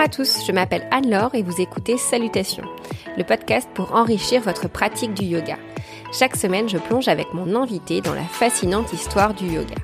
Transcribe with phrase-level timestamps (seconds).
[0.00, 2.64] à tous, je m'appelle Anne-Laure et vous écoutez Salutations,
[3.18, 5.58] le podcast pour enrichir votre pratique du yoga.
[6.10, 9.74] Chaque semaine, je plonge avec mon invité dans la fascinante histoire du yoga.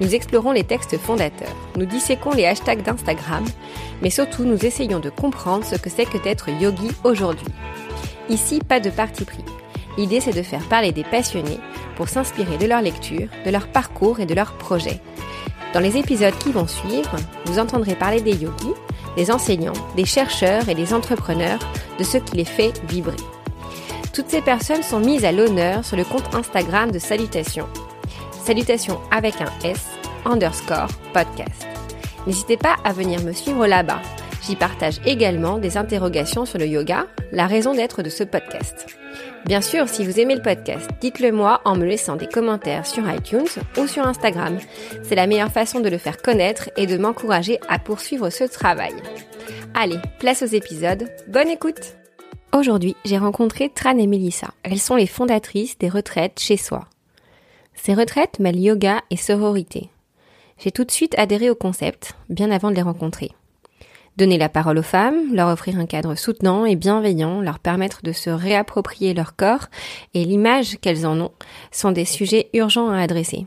[0.00, 3.44] Nous explorons les textes fondateurs, nous disséquons les hashtags d'Instagram,
[4.02, 7.46] mais surtout nous essayons de comprendre ce que c'est que d'être yogi aujourd'hui.
[8.28, 9.44] Ici, pas de parti pris.
[9.96, 11.60] L'idée, c'est de faire parler des passionnés
[11.94, 15.00] pour s'inspirer de leur lecture, de leur parcours et de leurs projets.
[15.74, 18.74] Dans les épisodes qui vont suivre, vous entendrez parler des yogis,
[19.16, 21.58] des enseignants, des chercheurs et des entrepreneurs,
[21.98, 23.16] de ce qui les fait vibrer.
[24.12, 27.68] Toutes ces personnes sont mises à l'honneur sur le compte Instagram de Salutations.
[28.44, 29.86] Salutations avec un S,
[30.24, 31.66] underscore podcast.
[32.26, 34.02] N'hésitez pas à venir me suivre là-bas.
[34.42, 38.99] J'y partage également des interrogations sur le yoga, la raison d'être de ce podcast.
[39.46, 43.10] Bien sûr, si vous aimez le podcast, dites-le moi en me laissant des commentaires sur
[43.10, 44.58] iTunes ou sur Instagram.
[45.02, 48.92] C'est la meilleure façon de le faire connaître et de m'encourager à poursuivre ce travail.
[49.74, 51.08] Allez, place aux épisodes.
[51.28, 51.94] Bonne écoute
[52.52, 54.48] Aujourd'hui, j'ai rencontré Tran et Melissa.
[54.62, 56.86] Elles sont les fondatrices des retraites chez soi.
[57.74, 59.88] Ces retraites mêlent yoga et sororité.
[60.58, 63.30] J'ai tout de suite adhéré au concept, bien avant de les rencontrer.
[64.20, 68.12] Donner la parole aux femmes, leur offrir un cadre soutenant et bienveillant, leur permettre de
[68.12, 69.68] se réapproprier leur corps
[70.12, 71.32] et l'image qu'elles en ont
[71.72, 73.46] sont des sujets urgents à adresser.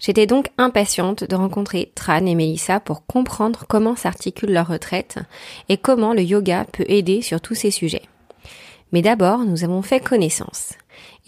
[0.00, 5.20] J'étais donc impatiente de rencontrer Tran et Melissa pour comprendre comment s'articule leur retraite
[5.68, 8.02] et comment le yoga peut aider sur tous ces sujets.
[8.90, 10.72] Mais d'abord, nous avons fait connaissance.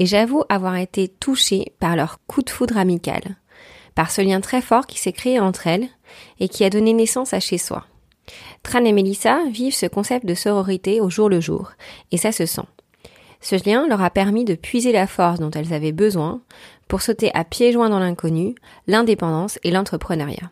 [0.01, 3.37] Et j'avoue avoir été touchée par leur coup de foudre amical,
[3.95, 5.87] par ce lien très fort qui s'est créé entre elles
[6.41, 7.87] et qui a donné naissance à chez soi.
[8.63, 11.73] Tran et Melissa vivent ce concept de sororité au jour le jour,
[12.13, 12.63] et ça se sent.
[13.41, 16.41] Ce lien leur a permis de puiser la force dont elles avaient besoin
[16.89, 18.55] pour sauter à pieds joints dans l'inconnu,
[18.87, 20.51] l'indépendance et l'entrepreneuriat.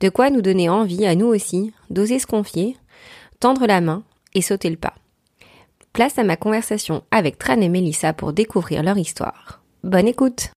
[0.00, 2.76] De quoi nous donner envie à nous aussi d'oser se confier,
[3.40, 4.02] tendre la main
[4.34, 4.94] et sauter le pas.
[5.92, 9.62] Place à ma conversation avec Tran et Melissa pour découvrir leur histoire.
[9.82, 10.50] Bonne écoute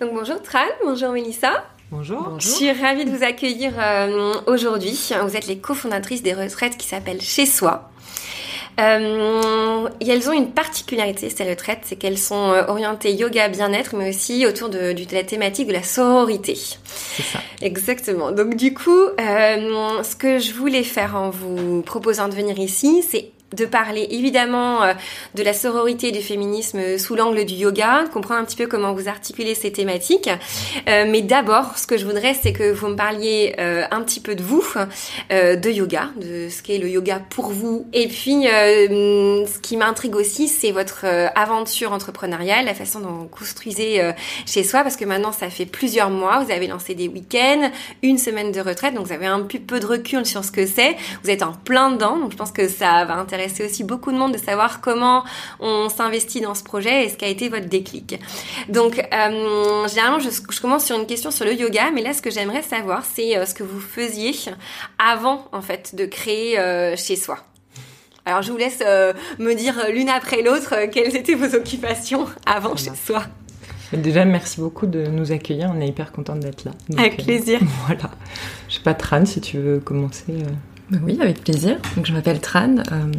[0.00, 2.38] Donc bonjour Tran, bonjour Melissa Bonjour.
[2.38, 5.10] Je suis ravie de vous accueillir euh, aujourd'hui.
[5.22, 7.90] Vous êtes les cofondatrices des retraites qui s'appellent Chez Soi.
[8.78, 13.96] Euh, et elles ont une particularité, ces retraites, c'est qu'elles sont euh, orientées yoga bien-être,
[13.96, 16.54] mais aussi autour de, de, la thématique de la sororité.
[16.54, 17.40] C'est ça.
[17.60, 18.30] Exactement.
[18.30, 23.02] Donc du coup, euh, ce que je voulais faire en vous proposant de venir ici,
[23.08, 24.92] c'est de parler évidemment euh,
[25.34, 29.08] de la sororité du féminisme sous l'angle du yoga, comprendre un petit peu comment vous
[29.08, 30.28] articulez ces thématiques.
[30.88, 34.20] Euh, mais d'abord, ce que je voudrais, c'est que vous me parliez euh, un petit
[34.20, 34.64] peu de vous,
[35.30, 37.86] de yoga, de ce qu'est le yoga pour vous.
[37.92, 41.04] Et puis, ce qui m'intrigue aussi, c'est votre
[41.34, 44.00] aventure entrepreneuriale, la façon dont vous construisez
[44.46, 47.70] chez soi, parce que maintenant, ça fait plusieurs mois, vous avez lancé des week-ends,
[48.02, 50.96] une semaine de retraite, donc vous avez un peu de recul sur ce que c'est.
[51.22, 54.10] Vous êtes en plein dedans, donc je pense que ça va intéresser c'est aussi beaucoup
[54.12, 55.22] de monde de savoir comment
[55.60, 58.18] on s'investit dans ce projet et ce qu'a été votre déclic.
[58.68, 62.22] Donc, euh, généralement, je, je, commence sur une question sur le yoga, mais là, ce
[62.22, 64.34] que j'aimerais savoir, c'est euh, ce que vous faisiez
[64.98, 67.38] avant, en fait, de créer euh, chez soi.
[68.24, 72.76] Alors, je vous laisse euh, me dire l'une après l'autre quelles étaient vos occupations avant
[72.76, 73.24] chez soi.
[73.92, 75.72] Déjà, merci beaucoup de nous accueillir.
[75.74, 76.72] On est hyper contente d'être là.
[76.90, 77.60] Donc, Avec plaisir.
[77.86, 78.10] Voilà.
[78.68, 80.34] Je sais pas, Tran, si tu veux commencer.
[80.90, 81.76] Oui, avec plaisir.
[81.96, 82.76] Donc, je m'appelle Tran.
[82.92, 83.12] Euh,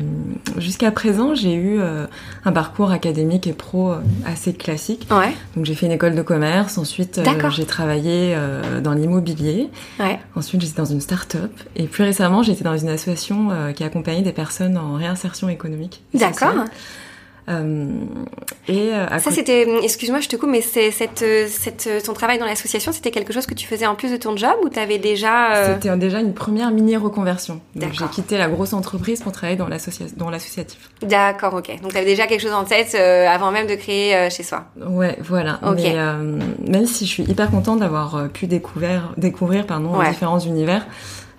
[0.57, 2.07] Jusqu'à présent, j'ai eu euh,
[2.43, 5.07] un parcours académique et pro euh, assez classique.
[5.11, 5.33] Ouais.
[5.55, 6.77] Donc, j'ai fait une école de commerce.
[6.77, 7.21] Ensuite,
[7.51, 8.35] j'ai travaillé
[8.83, 9.69] dans l'immobilier.
[9.99, 10.19] Ouais.
[10.35, 11.51] Ensuite, j'étais dans une start-up.
[11.75, 16.01] Et plus récemment, j'étais dans une association qui accompagnait des personnes en réinsertion économique.
[16.13, 16.65] D'accord.
[17.49, 17.87] Euh,
[18.67, 22.45] et euh, ça, c'était, excuse-moi, je te coupe, mais c'est cette, cette, ton travail dans
[22.45, 24.99] l'association, c'était quelque chose que tu faisais en plus de ton job ou tu avais
[24.99, 25.73] déjà euh...
[25.73, 27.61] C'était déjà une première mini reconversion.
[27.75, 30.89] Donc j'ai quitté la grosse entreprise pour travailler dans l'associatif.
[31.01, 31.81] D'accord, ok.
[31.81, 34.43] Donc tu avais déjà quelque chose en tête euh, avant même de créer euh, chez
[34.43, 34.65] soi.
[34.87, 35.59] Ouais, voilà.
[35.63, 35.93] Okay.
[35.93, 40.09] Mais même si je suis hyper contente d'avoir pu découvrir, découvrir pardon, ouais.
[40.09, 40.85] différents univers.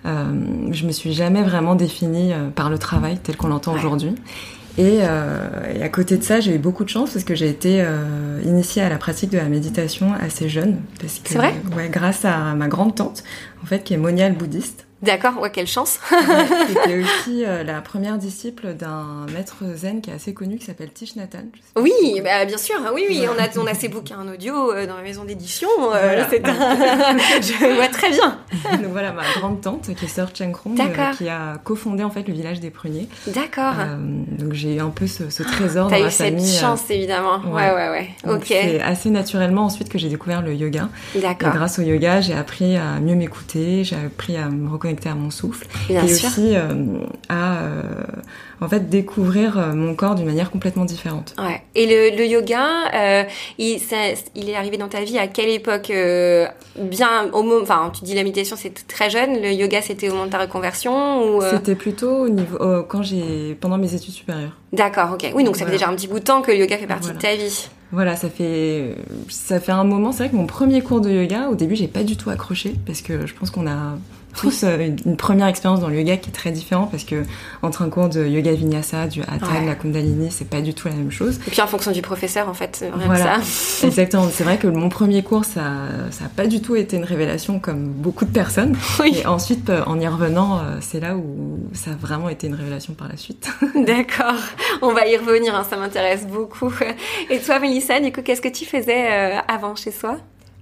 [0.05, 0.23] Euh,
[0.71, 3.79] je me suis jamais vraiment définie par le travail tel qu'on l'entend ouais.
[3.79, 4.15] aujourd'hui.
[4.77, 7.49] Et, euh, et, à côté de ça, j'ai eu beaucoup de chance parce que j'ai
[7.49, 10.81] été euh, initiée à la pratique de la méditation assez jeune.
[11.25, 11.53] C'est vrai?
[11.75, 13.23] Ouais, grâce à ma grande tante,
[13.63, 14.87] en fait, qui est moniale bouddhiste.
[15.01, 15.99] D'accord, ouais, quelle chance.
[16.67, 20.91] C'était aussi euh, la première disciple d'un maître zen qui est assez connu, qui s'appelle
[20.91, 21.47] Thich Nhat Hanh.
[21.81, 21.91] Oui,
[22.23, 24.95] bah, bien sûr, oui, oui, on a, on a ses bouquins en audio euh, dans
[24.95, 25.67] la maison d'édition.
[25.79, 26.27] Euh, Voilà.
[26.29, 26.51] c'est un...
[27.41, 28.37] Je vois très bien.
[28.81, 31.17] Donc voilà, ma grande tante, qui est sœur Cheng Krong, D'accord.
[31.17, 33.07] qui a cofondé en fait le village des pruniers.
[33.27, 33.73] D'accord.
[34.37, 37.39] Donc j'ai un peu ce, ce trésor T'as dans eu ma cette chance, évidemment.
[37.47, 38.09] Ouais, ouais, ouais.
[38.25, 38.45] Donc ok.
[38.49, 40.89] C'est assez naturellement ensuite que j'ai découvert le yoga.
[41.15, 41.53] D'accord.
[41.53, 45.15] grâce au yoga, j'ai appris à mieux m'écouter, j'ai appris à me reconnaître reconnecter à
[45.15, 46.27] mon souffle Bien et sûr.
[46.29, 46.73] aussi euh,
[47.29, 47.81] à euh,
[48.59, 51.33] en fait découvrir euh, mon corps d'une manière complètement différente.
[51.37, 51.61] Ouais.
[51.75, 53.23] Et le, le yoga, euh,
[53.57, 53.95] il, ça,
[54.35, 56.47] il est arrivé dans ta vie à quelle époque euh,
[56.79, 59.41] Bien au moment, enfin, tu dis la méditation, c'était très jeune.
[59.41, 62.57] Le yoga, c'était au moment de ta reconversion ou euh, C'était plutôt au niveau
[62.87, 64.57] quand j'ai pendant mes études supérieures.
[64.73, 65.31] D'accord, ok.
[65.35, 67.09] Oui, donc ça fait déjà un petit bout de temps que le yoga fait partie
[67.11, 67.17] Voilà.
[67.17, 67.67] de ta vie.
[67.91, 68.95] Voilà, ça fait
[69.27, 70.11] ça fait un moment.
[70.13, 72.73] C'est vrai que mon premier cours de yoga, au début, j'ai pas du tout accroché
[72.85, 73.97] parce que je pense qu'on a
[74.35, 77.23] tous euh, une, première expérience dans le yoga qui est très différente parce que
[77.61, 79.61] entre un cours de yoga vinyasa, du hatha, Ouais.
[79.61, 81.39] de la kundalini, c'est pas du tout la même chose.
[81.47, 83.37] Et puis en fonction du professeur, en fait, rien Voilà.
[83.39, 83.87] que ça.
[83.87, 84.27] Exactement.
[84.31, 85.61] C'est vrai que mon premier cours, ça,
[86.11, 88.75] ça a pas du tout été une révélation comme beaucoup de personnes.
[88.99, 89.17] Oui.
[89.21, 92.55] Et ensuite, euh, en y revenant, euh, c'est là où ça a vraiment été une
[92.55, 93.49] révélation par la suite.
[93.75, 94.35] D'accord.
[94.81, 96.73] On va y revenir, hein, ça m'intéresse beaucoup.
[97.29, 99.07] Et toi, Mélissa, du coup, qu'est-ce que tu faisais
[99.47, 100.17] avant chez soi?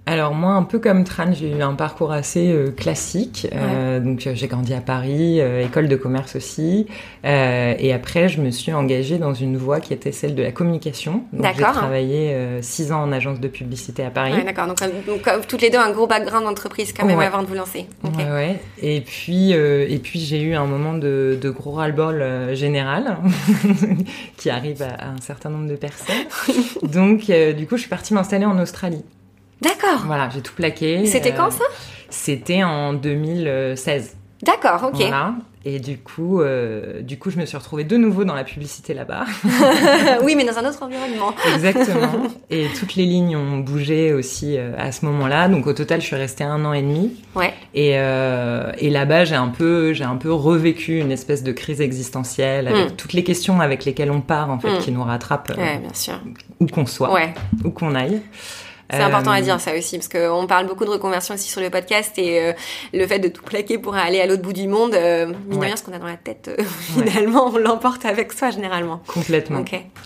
[0.09, 3.45] Alors moi, un peu comme Tran, j'ai eu un parcours assez euh, classique.
[3.53, 6.88] Euh, donc euh, j'ai grandi à Paris, euh, école de commerce aussi.
[7.23, 11.25] Et après, je me suis engagée dans une voie qui était celle de la communication.
[11.31, 14.33] Donc j'ai travaillé six ans en agence de publicité à Paris.
[14.33, 14.65] Ouais, d'accord.
[14.65, 17.25] Donc, donc, toutes les deux, un gros background d'entreprise quand même Ouais.
[17.25, 17.85] avant de vous lancer.
[18.03, 18.59] Ouais.
[18.81, 23.17] Et puis, et puis j'ai eu un moment de, de gros ras-le-bol général
[24.38, 26.15] qui arrive à, à un certain nombre de personnes.
[26.83, 29.03] Donc, du coup, je suis partie m'installer en Australie.
[29.61, 30.03] D'accord.
[30.06, 31.06] Voilà, j'ai tout plaqué.
[31.06, 31.63] C'était Euh, quand ça?
[32.09, 34.15] C'était en 2016.
[34.41, 34.95] D'accord, ok.
[35.01, 35.33] Voilà.
[35.65, 38.94] Et du coup, euh, du coup, je me suis retrouvée de nouveau dans la publicité
[38.94, 39.25] là-bas.
[40.23, 41.33] oui, mais dans un autre environnement.
[41.53, 42.09] Exactement.
[42.50, 45.50] Et toutes les lignes ont bougé aussi euh, à ce moment-là.
[45.50, 47.21] Donc au total, je suis restée un an et demi.
[47.35, 47.53] Ouais.
[47.75, 51.81] Et, euh, et là-bas, j'ai un peu, j'ai un peu revécu une espèce de crise
[51.81, 52.95] existentielle avec Mm.
[52.95, 54.79] toutes les questions avec lesquelles on part en fait, Mm.
[54.79, 56.13] qui nous rattrapent euh, Ouais, bien sûr.
[56.62, 57.33] où qu'on soit, Ouais.
[57.65, 58.21] où qu'on aille.
[58.91, 61.62] C'est important à Euh, dire ça aussi, parce qu'on parle beaucoup de reconversion aussi sur
[61.62, 62.53] le podcast et euh,
[62.94, 65.68] le fait de tout plaquer pour aller à l'autre bout du monde, euh, mine Ouais.
[65.68, 66.63] rien, ce qu'on a dans la tête, euh,
[66.97, 69.01] finalement, on l'emporte avec soi généralement.
[69.07, 69.63] Complètement.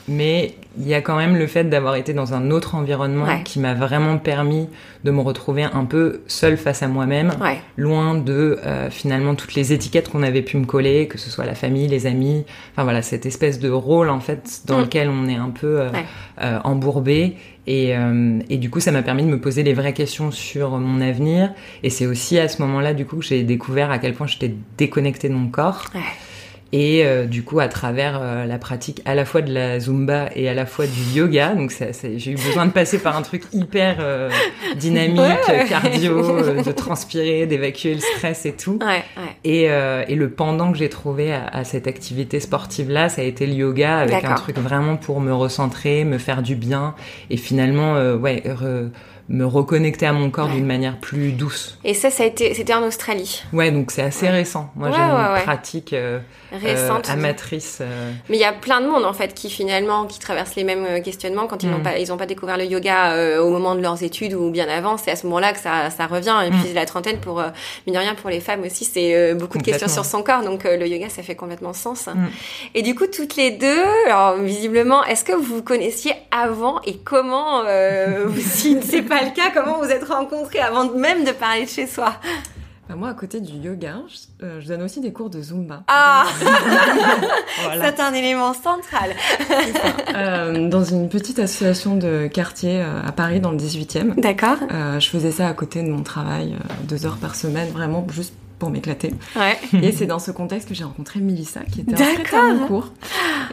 [0.09, 3.43] Mais il y a quand même le fait d'avoir été dans un autre environnement Ouais.
[3.43, 4.67] qui m'a vraiment permis
[5.05, 7.31] de me retrouver un peu seule face à moi-même,
[7.77, 8.57] loin de
[8.89, 12.05] finalement toutes les étiquettes qu'on avait pu me coller, que ce soit la famille, les
[12.05, 14.81] amis, enfin voilà, cette espèce de rôle en fait dans Mm.
[14.81, 15.81] lequel on est un peu
[16.63, 17.37] embourbé.
[17.65, 20.77] Et, euh, et du coup, ça m'a permis de me poser les vraies questions sur
[20.77, 21.53] mon avenir.
[21.81, 24.53] Et c'est aussi à ce moment-là, du coup, que j'ai découvert à quel point j'étais
[24.77, 25.85] déconnectée de mon corps.
[25.93, 26.01] Ouais.
[26.75, 30.29] Et euh, du coup, à travers euh, la pratique à la fois de la zumba
[30.35, 31.71] et à la fois du yoga, donc
[32.17, 34.27] j'ai eu besoin de passer par un truc hyper euh,
[34.77, 35.65] dynamique, Ouais.
[35.69, 38.79] cardio, euh, de transpirer, d'évacuer le stress et tout.
[38.81, 39.03] Ouais, ouais.
[39.43, 43.25] Et, euh, et le pendant que j'ai trouvé à, à cette activité sportive-là, ça a
[43.25, 46.95] été le yoga, avec un truc vraiment pour me recentrer, me faire du bien,
[47.29, 48.89] et finalement, euh, ouais, re-
[49.29, 50.55] me reconnecter à mon corps Ouais.
[50.55, 51.77] d'une manière plus douce.
[51.83, 54.31] Et ça, ça a été, c'était en Australie, Ouais, donc c'est assez Ouais.
[54.31, 54.69] récent.
[54.75, 56.19] Moi, Ouais, j'ai une pratique euh,
[56.51, 57.09] récente.
[57.09, 57.79] euh, amatrice.
[57.81, 60.63] euh, Mais il y a plein de monde en fait qui finalement qui traversent les
[60.65, 61.83] mêmes questionnements quand ils n'ont Mm.
[61.83, 64.97] pas ils ont pas découvert le yoga au moment de leurs études ou bien avant.
[64.97, 66.35] C'est à ce moment-là que ça ça revient.
[66.45, 66.59] Et Mm.
[66.61, 67.41] puis la trentaine pour
[67.87, 70.43] mine de rien pour les femmes aussi c'est beaucoup de questions sur son corps.
[70.43, 72.07] Donc le yoga ça fait complètement sens.
[72.07, 72.27] Mm.
[72.75, 76.97] Et du coup toutes les deux, alors visiblement, est-ce que vous vous connaissiez avant et
[76.97, 78.41] comment vous-
[78.83, 82.15] c'est pas le cas, comment vous êtes rencontrés avant même de parler de chez soi?
[82.89, 85.83] Bah, moi, à côté du yoga, je, euh, je donne aussi des cours de zumba.
[85.87, 86.25] Ah,
[87.63, 87.85] voilà.
[87.85, 89.11] c'est un élément central.
[90.15, 94.19] Euh, dans une petite association de quartier euh, à Paris, dans le 18e.
[94.19, 94.57] D'accord.
[94.99, 98.69] Je faisais ça à côté de mon travail, deux heures par semaine, vraiment juste pour
[98.69, 99.13] m'éclater.
[99.35, 99.57] Ouais.
[99.81, 102.91] Et c'est dans ce contexte que j'ai rencontré Mélissa, qui était inscrite à mon cours.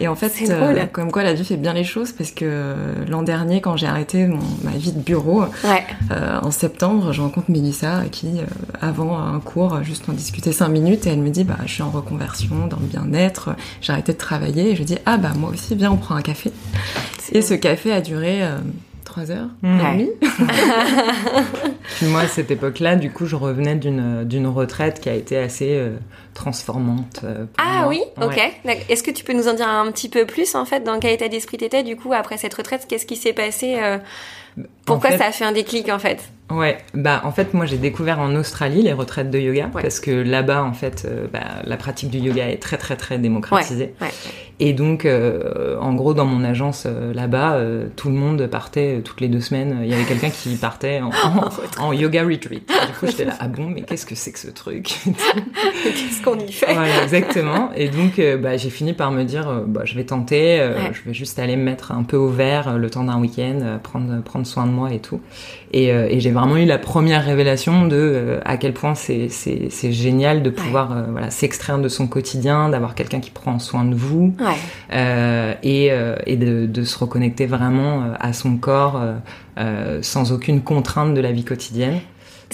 [0.00, 3.04] Et en fait, euh, comme quoi la vie fait bien les choses, parce que euh,
[3.08, 5.84] l'an dernier, quand j'ai arrêté mon, ma vie de bureau, Ouais.
[6.12, 8.44] euh, en septembre, je rencontre Mélissa, qui, euh,
[8.80, 11.82] avant un cours, juste on discutait cinq minutes, et elle me dit, bah, je suis
[11.82, 15.50] en reconversion, dans le bien-être, j'ai arrêté de travailler, et je dis, ah bah moi
[15.50, 16.52] aussi, viens, on prend un café.
[17.32, 18.42] Et ce café a duré
[19.10, 19.92] euh, trois heures et Ouais.
[19.92, 20.10] demie.
[21.96, 25.36] Puis moi, à cette époque-là, du coup, je revenais d'une d'une retraite qui a été
[25.36, 25.96] assez euh,
[26.34, 27.20] transformante.
[27.24, 27.88] euh, pour Ah moi.
[27.88, 28.40] oui, ok.
[28.64, 28.80] Ouais.
[28.88, 31.12] Est-ce que tu peux nous en dire un petit peu plus en fait dans quel
[31.14, 32.86] état d'esprit t'étais du coup après cette retraite?
[32.88, 33.98] Qu'est-ce qui s'est passé euh,
[34.86, 36.18] Pourquoi En fait- ça a fait un déclic en fait?
[36.50, 39.82] Ouais, bah en fait moi j'ai découvert en Australie les retraites de yoga Ouais.
[39.82, 43.18] parce que là-bas en fait euh, bah, la pratique du yoga est très très très
[43.18, 44.08] démocratisée Ouais.
[44.62, 48.98] Et donc, euh, en gros, dans mon agence euh, là-bas, euh, tout le monde partait
[48.98, 49.78] euh, toutes les deux semaines.
[49.82, 51.08] Il y avait quelqu'un qui partait en,
[51.80, 52.68] en- en yoga retreat.
[52.68, 54.98] Du coup, j'étais là, ah bon, mais qu'est-ce que c'est que ce truc?
[55.82, 56.74] Qu'est-ce qu'on y fait?
[56.74, 57.70] Voilà, exactement.
[57.74, 60.60] Et donc, euh, bah, j'ai fini par me dire, bah, je vais tenter.
[60.60, 60.90] Ouais.
[60.92, 64.20] Je vais juste aller me mettre un peu au vert le temps d'un week-end, prendre
[64.22, 65.20] prendre soin de moi et tout.
[65.72, 69.28] Et, euh, et j'ai vraiment eu la première révélation de à quel point c'est
[69.92, 74.34] génial de pouvoir voilà s'extraire de son quotidien, d'avoir quelqu'un qui prend soin de vous
[74.40, 74.49] Ouais.
[74.92, 79.00] Euh, et, euh, de, se reconnecter vraiment euh, à son corps
[80.00, 82.00] sans aucune contrainte de la vie quotidienne.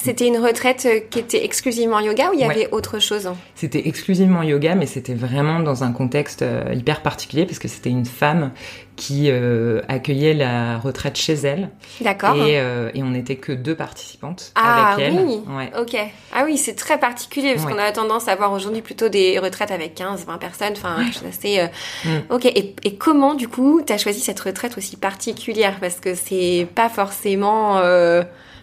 [0.02, 2.50] C'était une retraite euh, qui était exclusivement yoga ou il y Ouais.
[2.50, 7.46] avait autre chose C'était exclusivement yoga, mais c'était vraiment dans un contexte euh, hyper particulier
[7.46, 8.52] parce que c'était une femme
[8.96, 11.70] qui euh, accueillait la retraite chez elle
[12.02, 12.34] D'accord.
[12.36, 15.20] et, euh, et on n'était que deux participantes Ah avec elle.
[15.24, 15.40] oui.
[15.48, 15.72] Ouais.
[15.80, 15.96] Ok.
[16.34, 17.72] Ah oui, c'est très particulier parce Ouais.
[17.72, 20.72] qu'on a tendance à voir aujourd'hui plutôt des retraites avec 15, 20 personnes.
[20.76, 20.96] Enfin,
[21.28, 21.58] assez.
[21.58, 21.66] euh,
[22.04, 22.34] Mm.
[22.34, 22.44] Ok.
[22.46, 25.76] Et, et comment, du coup, t'as choisi cette retraite aussi particulière?
[25.80, 27.80] Parce que c'est pas forcément.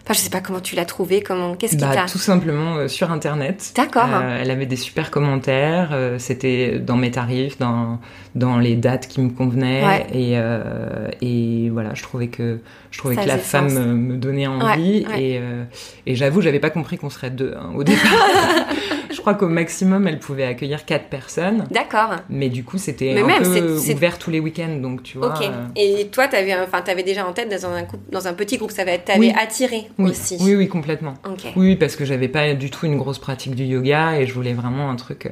[0.04, 1.22] Enfin, je sais pas comment tu l'as trouvée.
[1.22, 3.72] Comment Qu'est-ce qui Bah, t'a tout simplement euh, sur internet.
[3.74, 4.08] D'accord.
[4.12, 5.90] Euh, elle avait des super commentaires.
[5.94, 7.98] euh, C'était dans mes tarifs, dans
[8.34, 9.82] dans les dates qui me convenaient.
[9.82, 10.06] Ouais.
[10.12, 12.58] Et euh, et voilà, je trouvais que
[12.90, 13.78] je trouvais Ça que la femme sens.
[13.78, 15.06] me, donnait envie.
[15.06, 15.22] Ouais, ouais.
[15.22, 15.64] Et euh,
[16.04, 18.02] et j'avoue, j'avais pas compris qu'on serait deux hein, au départ.
[19.24, 21.64] je crois qu'au maximum, elle pouvait accueillir quatre personnes.
[21.70, 22.10] D'accord.
[22.28, 25.28] Mais du coup, c'était un même, peu ouvert tous les week-ends, donc tu vois.
[25.28, 25.40] Ok.
[25.42, 28.58] euh, Et toi, t'avais, enfin, t'avais déjà en tête dans un couple, dans un petit
[28.58, 29.32] groupe, ça va, t'avais Oui.
[29.34, 30.36] attiré oui, aussi.
[30.42, 31.14] oui, oui, complètement.
[31.26, 31.46] Ok.
[31.56, 34.52] Oui, parce que j'avais pas du tout une grosse pratique du yoga et je voulais
[34.52, 35.30] vraiment un truc, euh,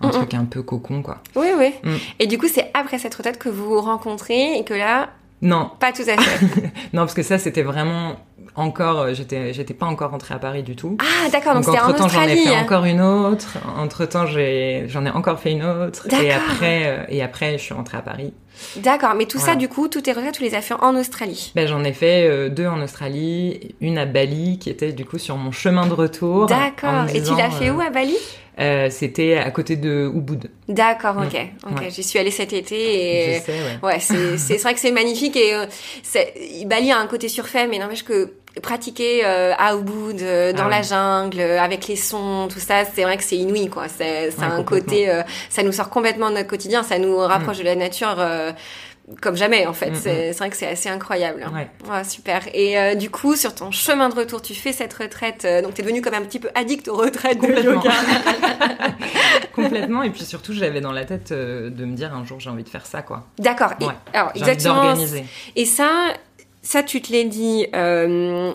[0.00, 1.18] un Mm, truc un peu cocon, quoi.
[1.34, 1.74] Oui, oui.
[1.84, 1.96] Mm.
[2.20, 5.10] Et du coup, c'est après cette retraite que vous vous rencontrez et que là,
[5.42, 6.46] Non, pas tout à fait.
[6.92, 8.16] non, parce que ça, c'était vraiment
[8.54, 10.96] encore, euh, j'étais, j'étais pas encore rentrée à Paris du tout.
[11.00, 11.54] ah, d'accord.
[11.54, 12.44] Donc, c'était en entre temps, j'en ai Australie.
[12.46, 13.58] fait encore une autre.
[13.76, 16.06] Entre temps, j'ai, j'en ai encore fait une autre.
[16.06, 16.42] Et D'accord.
[16.50, 18.32] après, euh, et après, je suis rentrée à Paris.
[18.76, 19.14] D'accord.
[19.14, 21.52] Mais tout ça, du coup, toutes tes retraites, tu les as fait en Australie.
[21.54, 25.18] Ben, j'en ai fait euh, deux en Australie, une à Bali, qui était du coup
[25.18, 26.46] sur mon chemin de retour.
[26.46, 27.04] D'accord.
[27.14, 28.16] Et tu l'as fait euh, où à Bali?
[28.58, 30.50] Euh, C'était à côté de Ubud.
[30.68, 31.16] D'accord.
[31.18, 31.34] Ok.
[31.34, 31.72] Mm.
[31.74, 31.80] Ok.
[31.82, 31.90] Ouais.
[31.90, 33.34] J'y suis allée cet été et.
[33.40, 33.78] Je sais, ouais.
[33.82, 35.66] Ouais, c'est c'est vrai que c'est magnifique et euh,
[36.02, 36.32] c'est-
[36.66, 38.32] Bali a un côté surfait, mais n'empêche que
[38.62, 42.84] pratiquer euh, à Ubud, euh, dans Ah la jungle, euh, avec les sons, tout ça,
[42.86, 43.86] c'est vrai que c'est inouï, quoi.
[43.88, 47.18] C'est c'est Ouais, un côté, euh, ça nous sort complètement de notre quotidien, ça nous
[47.18, 48.16] rapproche de la nature.
[49.20, 51.44] Comme jamais en fait, Mm, c'est c'est vrai que c'est assez incroyable.
[51.46, 51.66] hein.
[51.88, 52.02] Ouais.
[52.04, 52.42] Super.
[52.54, 55.74] Et euh, du coup, sur ton chemin de retour, tu fais cette retraite, euh, donc
[55.74, 57.72] t'es devenu comme un petit peu addict aux retraites de Complètement.
[57.74, 57.90] yoga.
[59.54, 60.02] Complètement.
[60.02, 62.64] Et puis surtout, j'avais dans la tête euh, de me dire un jour j'ai envie
[62.64, 63.24] de faire ça, quoi.
[63.38, 63.72] D'accord.
[63.80, 63.92] Et- Ouais.
[64.12, 64.94] Alors exactement.
[65.54, 65.88] Et ça,
[66.62, 67.66] ça tu te l'es dit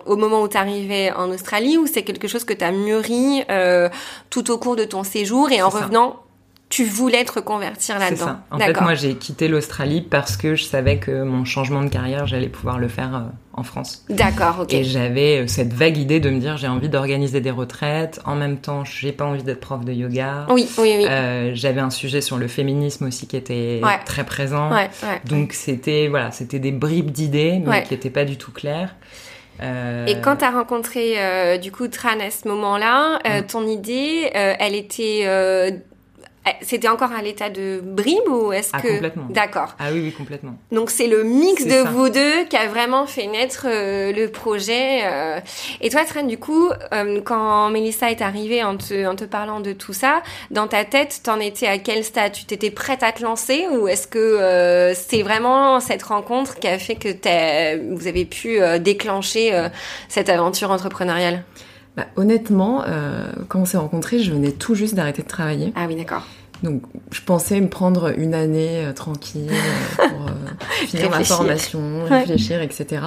[0.06, 3.44] au moment où tu arrivais en Australie ou c'est quelque chose que tu as mûri
[4.30, 5.80] tout au cours de ton séjour et en ça.
[6.72, 8.44] Tu voulais te reconvertir C'est là-dedans ça.
[8.50, 12.26] En fait, moi, j'ai quitté l'Australie parce que je savais que mon changement de carrière,
[12.26, 13.20] j'allais pouvoir le faire euh,
[13.54, 14.06] en France.
[14.10, 14.74] D'accord, ok.
[14.74, 18.22] Et j'avais euh, cette vague idée de me dire j'ai envie d'organiser des retraites.
[18.26, 20.48] En même temps, j'ai pas envie d'être prof de yoga.
[20.50, 21.06] Oui, oui, oui.
[21.08, 24.00] Euh, j'avais un sujet sur le féminisme aussi qui était Ouais.
[24.06, 24.72] très présent.
[24.72, 25.22] ouais, ouais.
[25.26, 28.96] Donc c'était voilà, c'était des bribes d'idées, mais qui n'étaient pas du tout claires.
[29.62, 34.30] Euh, Et quand tu as rencontré euh, du coup Tran à ce moment-là, ton idée,
[34.34, 35.70] elle était, euh,
[36.62, 39.26] c'était encore à l'état de bribe ou est-ce Ah, que complètement.
[39.30, 39.76] D'accord.
[39.78, 40.56] Ah oui, oui, complètement.
[40.72, 41.92] Donc c'est le mix C'est de ça.
[41.92, 45.02] vous deux qui a vraiment fait naître euh, le projet.
[45.06, 45.40] euh.
[45.82, 49.60] Et toi, Tran, du coup, euh, quand Mélissa est arrivée en te, en te parlant
[49.60, 52.32] de tout ça, dans ta tête, t'en étais à quel stade?
[52.32, 56.80] Tu t'étais prête à te lancer ou est-ce que c'est vraiment cette rencontre qui a
[56.80, 59.52] fait que t'as- vous avez pu déclencher
[60.10, 61.44] cette aventure entrepreneuriale?
[61.98, 65.74] Bah, honnêtement, euh, quand on s'est rencontrés, je venais tout juste d'arrêter de travailler.
[65.76, 66.24] Ah oui, d'accord.
[66.64, 70.32] Donc, je pensais me prendre une année euh, tranquille euh, pour euh,
[70.88, 71.36] finir ma Réfléchir.
[71.38, 72.20] formation, Ouais.
[72.20, 73.02] réfléchir, etc.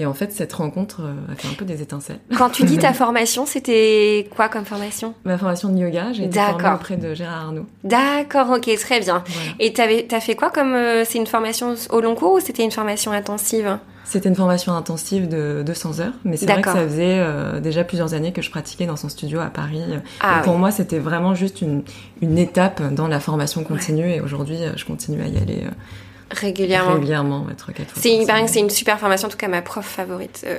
[0.00, 2.20] Et en fait, cette rencontre a fait un peu des étincelles.
[2.36, 5.12] Quand tu dis ta formation, c'était quoi comme formation?
[5.24, 7.66] Ma formation de yoga, j'ai été formée auprès de Gérard Arnaud.
[7.82, 9.24] D'accord, ok, très bien.
[9.26, 9.50] Voilà.
[9.58, 12.70] Et t'as fait quoi comme euh, c'est une formation au long cours ou c'était une
[12.70, 13.76] formation intensive?
[14.08, 17.84] C'était une formation intensive de 200 heures, mais c'est vrai que ça faisait euh, déjà
[17.84, 19.82] plusieurs années que je pratiquais dans son studio à Paris.
[20.20, 20.60] Ah Et pour oui.
[20.60, 21.82] moi, c'était vraiment juste une,
[22.22, 24.10] une étape dans la formation continue.
[24.10, 25.70] Et aujourd'hui, euh, je continue à y aller euh,
[26.30, 26.94] régulièrement.
[26.94, 27.46] régulièrement,
[27.94, 28.48] C'est, semaine.
[28.48, 29.28] c'est une super formation.
[29.28, 30.58] En tout cas, ma prof favorite euh,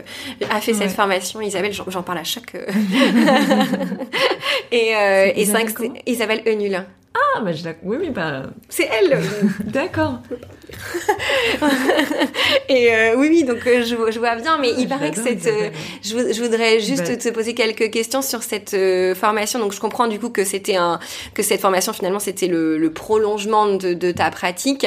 [0.50, 1.42] a fait cette formation.
[1.42, 2.56] Isabelle, j'en, parle à chaque.
[4.72, 6.86] et euh, et Isabelle c'est Isabelle Eunul.
[7.14, 7.74] Ah, bah, je la...
[7.84, 9.20] Oui, oui, bah, C'est elle.
[9.66, 10.20] d'accord.
[12.70, 15.48] et euh, oui, oui, donc euh, je, je, vois bien, mais il paraît que cette.
[15.48, 15.70] Euh,
[16.04, 18.76] je, je, voudrais juste bah te poser quelques questions sur cette
[19.16, 19.60] formation.
[19.60, 21.00] Donc je comprends du coup que c'était un
[21.34, 24.86] que cette formation finalement c'était le, le, prolongement de, de, ta pratique.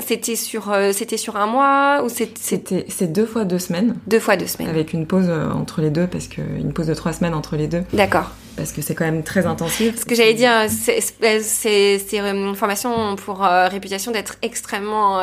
[0.00, 3.96] c'était sur c'était sur un mois ou c'était c'est deux fois deux semaines.
[4.06, 4.68] Deux fois deux semaines.
[4.68, 7.66] Avec une pause entre les deux parce que une pause de trois semaines entre les
[7.66, 7.82] deux.
[7.92, 10.00] D'accord parce que c'est quand même très intensif.
[10.00, 15.20] Ce que j'allais dire, c'est une formation pour réputation d'être extrêmement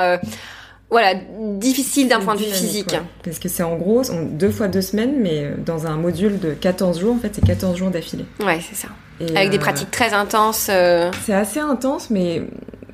[0.94, 1.16] voilà,
[1.58, 2.96] difficile d'un point de vue physique.
[3.24, 6.54] Parce que c'est en gros deux fois deux semaines, mais euh, dans un module de
[6.54, 8.26] 14 jours, en fait, c'est 14 jours d'affilée.
[8.40, 8.90] Ouais, c'est ça.
[9.36, 10.68] Avec des euh, pratiques très intenses.
[10.70, 11.10] Euh.
[11.26, 12.44] C'est assez intense, mais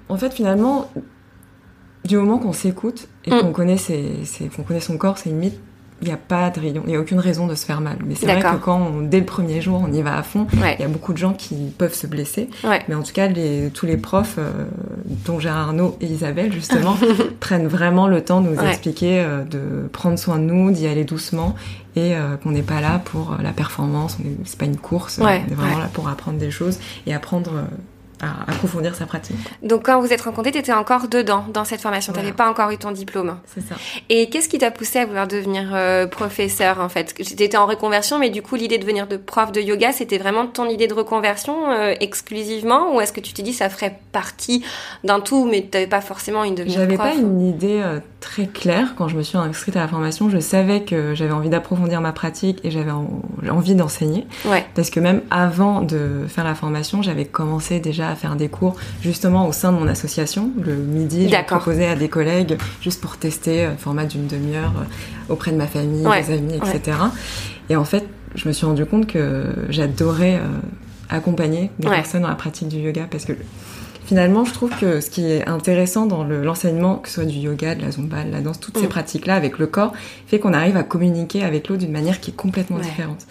[0.07, 0.89] en fait, finalement,
[2.05, 3.41] du moment qu'on s'écoute et mm.
[3.41, 3.75] qu'on connaît,
[4.79, 5.59] son corps, c'est une mythe
[6.01, 7.97] il n'y a pas de il n'y a aucune raison de se faire mal.
[8.05, 10.81] Mais c'est vrai que quand, dès le premier jour, on y va à fond, il
[10.81, 12.49] y a beaucoup de gens qui peuvent se blesser.
[12.87, 14.65] Mais en tout cas, les, tous les profs, euh,
[15.25, 16.95] dont Gérard Arnaud et Isabelle, justement,
[17.39, 21.03] prennent vraiment le temps de nous expliquer euh, de prendre soin de nous, d'y aller
[21.03, 21.55] doucement
[21.95, 25.53] et euh, qu'on n'est pas là pour la performance, c'est pas une course, on est
[25.53, 27.51] vraiment là pour apprendre des choses et apprendre
[28.21, 29.37] à approfondir sa pratique.
[29.63, 32.49] Donc quand vous êtes rencontrés, tu étais encore dedans, dans cette formation, tu n'avais pas
[32.49, 33.37] encore eu ton diplôme.
[33.45, 33.75] C'est ça.
[34.09, 37.13] Et qu'est-ce qui t'a poussé à vouloir devenir euh, professeur en fait?
[37.15, 40.17] Tu étais en reconversion, mais du coup l'idée de devenir de prof de yoga, c'était
[40.17, 42.95] vraiment ton idée de reconversion euh, exclusivement?
[42.95, 44.63] Ou est-ce que tu t'es dit ça ferait partie
[45.03, 48.47] d'un tout, mais tu n'avais pas forcément une devenir J'avais pas une idée euh, très
[48.47, 50.29] claire quand je me suis inscrite à la formation.
[50.29, 52.91] Je savais que j'avais envie d'approfondir ma pratique et j'avais
[53.49, 54.27] envie d'enseigner.
[54.45, 54.65] Ouais.
[54.75, 58.75] Parce que même avant de faire la formation, j'avais commencé déjà à faire des cours
[59.01, 60.51] justement au sein de mon association.
[60.61, 64.73] Le midi, je proposais à des collègues juste pour tester un euh, format d'une demi-heure
[64.77, 66.97] euh, auprès de ma famille, des amis, etc.
[67.69, 70.47] Et en fait, je me suis rendu compte que j'adorais euh,
[71.09, 73.33] accompagner des personnes dans la pratique du yoga parce que
[74.05, 77.75] finalement, je trouve que ce qui est intéressant dans l'enseignement, que ce soit du yoga,
[77.75, 78.89] de la zumba, de la danse, toutes ces mm.
[78.89, 79.93] pratiques-là avec le corps,
[80.25, 83.27] fait qu'on arrive à communiquer avec l'autre d'une manière qui est complètement différente.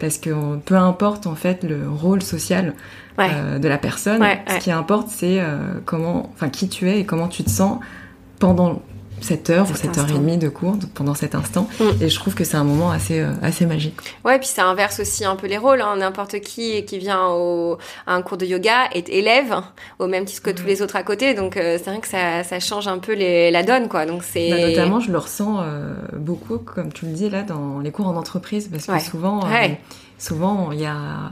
[0.00, 2.74] Parce que peu importe en fait le rôle social
[3.18, 7.06] euh, de la personne, ce qui importe c'est euh, comment, enfin qui tu es et
[7.06, 7.80] comment tu te sens
[8.38, 8.82] pendant
[9.20, 11.68] cette heure ou cette heure et demie de cours pendant cet instant.
[11.80, 12.02] Mm.
[12.02, 13.96] Et je trouve que c'est un moment assez, euh, assez magique.
[14.24, 15.80] Ouais, puis ça inverse aussi un peu les rôles.
[15.80, 15.96] Hein.
[15.96, 19.54] N'importe qui qui vient au, à un cours de yoga est élève,
[19.98, 21.34] au même titre que tous les autres à côté.
[21.34, 24.06] Donc euh, c'est vrai que ça, ça, change un peu les, la donne, quoi.
[24.06, 27.80] Donc c'est bah, notamment, je le ressens euh, beaucoup, comme tu le dis là, dans
[27.80, 29.40] les cours en entreprise, parce que souvent,
[30.18, 31.30] souvent il y a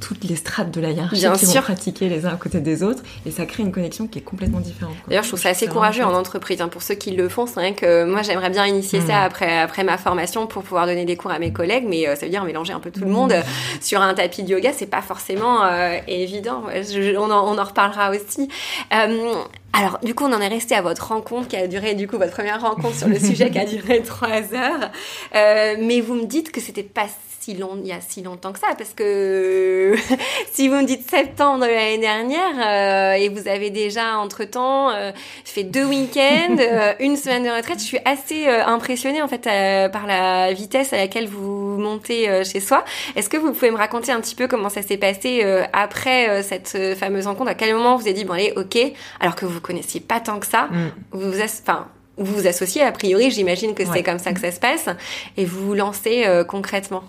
[0.00, 3.02] toutes les strates de la hiérarchie qui vont pratiquer les uns à côté des autres
[3.26, 4.94] et ça crée une connexion qui est complètement différente.
[5.08, 6.60] D'ailleurs, je trouve ça assez courageux en entreprise.
[6.60, 9.24] Hein, pour ceux qui le font, c'est vrai que moi, j'aimerais bien initier ça mm.
[9.24, 12.26] après, après ma formation pour pouvoir donner des cours à mes collègues, mais euh, ça
[12.26, 13.80] veut dire mélanger un peu tout le monde mm.
[13.80, 16.64] sur un tapis de yoga, c'est pas forcément euh, évident.
[16.66, 18.48] on, en, on, en, reparlera aussi.
[18.92, 19.34] Euh,
[19.72, 22.18] alors, du coup, on en est resté à votre rencontre qui a duré, du coup,
[22.18, 24.90] votre première rencontre sur le sujet qui a duré trois heures.
[25.34, 27.06] Euh, mais vous me dites que c'était pas
[27.40, 29.96] si long, il y a si longtemps que ça, parce que
[30.52, 34.90] si vous me dites septembre de l'année dernière euh, et vous avez déjà entre temps
[34.90, 35.10] euh,
[35.44, 39.48] fait deux week-ends, euh, une semaine de retraite, je suis assez euh, impressionnée en fait
[39.90, 42.84] par la vitesse à laquelle vous montez chez soi.
[43.16, 46.76] Est-ce que vous pouvez me raconter un petit peu comment ça s'est passé après cette
[46.96, 47.50] fameuse rencontre?
[47.50, 48.78] À quel moment vous avez dit bon allez, ok,
[49.18, 50.90] alors que vous connaissiez pas tant que ça, mm.
[51.12, 54.60] vous, enfin vous vous associez a priori, j'imagine que c'est comme ça que ça se
[54.60, 54.88] passe,
[55.36, 57.02] et vous vous lancez concrètement.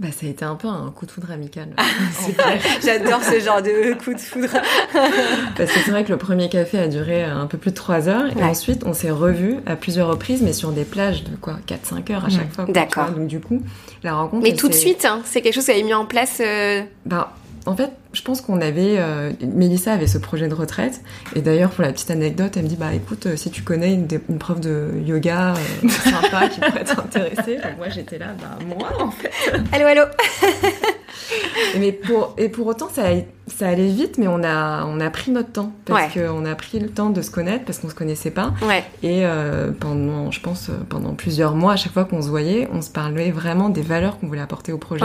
[0.00, 1.68] Bah, ça a été un peu un coup de foudre amical.
[2.82, 4.48] J'adore ce genre de coup de foudre.
[5.56, 8.08] Parce que c'est vrai que le premier café a duré un peu plus de 3
[8.08, 8.34] heures.
[8.34, 12.12] Et ensuite, on s'est revus à plusieurs reprises, mais sur des plages de quoi 4-5
[12.14, 12.64] heures à chaque fois.
[12.66, 13.10] D'accord.
[13.10, 13.60] Donc du coup,
[14.02, 14.42] la rencontre...
[14.42, 16.40] Mais tout de suite, hein, c'est quelque chose qui avait mis en place...
[16.40, 16.80] Euh...
[17.04, 17.34] Bah,
[17.66, 18.96] en fait, je pense qu'on avait.
[18.98, 21.00] Euh, Mélissa avait ce projet de retraite.
[21.36, 23.94] Et d'ailleurs, pour la petite anecdote, elle me dit Bah écoute, euh, si tu connais
[23.94, 27.56] une, une prof de yoga euh, sympa qui pourrait t'intéresser.
[27.56, 29.30] Donc moi, j'étais là Bah moi, en fait.
[29.72, 30.02] Allô, allô
[31.78, 33.02] Mais pour, et pour autant, ça
[33.46, 35.72] ça allait vite, mais on a, on a pris notre temps.
[35.84, 38.54] Parce qu'on a pris le temps de se connaître, parce qu'on se connaissait pas.
[39.02, 42.80] Et euh, pendant, je pense, pendant plusieurs mois, à chaque fois qu'on se voyait, on
[42.80, 45.04] se parlait vraiment des valeurs qu'on voulait apporter au projet,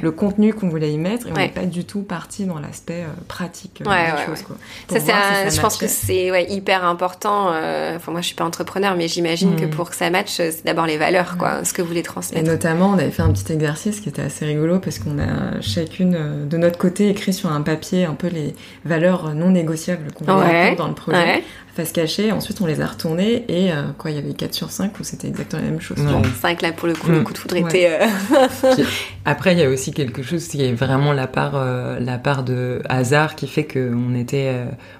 [0.00, 3.02] le contenu qu'on voulait y mettre, et on n'est pas du tout parti dans l'aspect
[3.02, 4.42] euh, pratique euh, des choses.
[4.42, 4.56] Quoi.
[4.88, 7.48] Ça, ça, je pense que c'est hyper important.
[7.48, 9.70] Enfin, moi, je suis pas entrepreneur, mais j'imagine que mm.
[9.70, 12.44] pour que ça matche, c'est d'abord les valeurs, quoi, ce que vous voulez transmettre.
[12.44, 15.60] Et notamment, on avait fait un petit exercice qui était assez rigolo, parce qu'on a
[15.60, 18.54] chacune de notre côté écrit sur un papier un peu les
[18.84, 21.42] valeurs non négociables qu'on voulait dans le projet
[21.74, 22.32] face cachée.
[22.32, 25.04] Ensuite, on les a retournés et euh, quoi, il y avait 4 sur 5 où
[25.04, 25.98] c'était exactement la même chose.
[25.98, 26.28] Ouais.
[26.40, 27.24] 5 là pour le coup, le mm.
[27.24, 27.98] coup de foudre était.
[28.00, 28.84] Euh,
[29.24, 32.44] après, il y a aussi quelque chose qui est vraiment la part, euh, la part
[32.44, 34.52] de hasard qui fait qu'on était,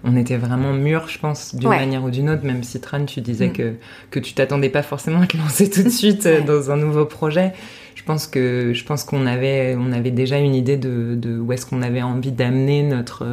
[0.03, 2.45] on était vraiment mûrs, je pense, d'une manière ou d'une autre.
[2.45, 3.53] Même si Tran, tu disais mm.
[3.53, 3.73] que
[4.11, 7.53] que tu t'attendais pas forcément à te lancer tout de suite dans un nouveau projet
[7.95, 11.53] je pense que je pense qu'on avait on avait déjà une idée de, de où
[11.53, 13.27] est-ce qu'on avait envie d'amener notre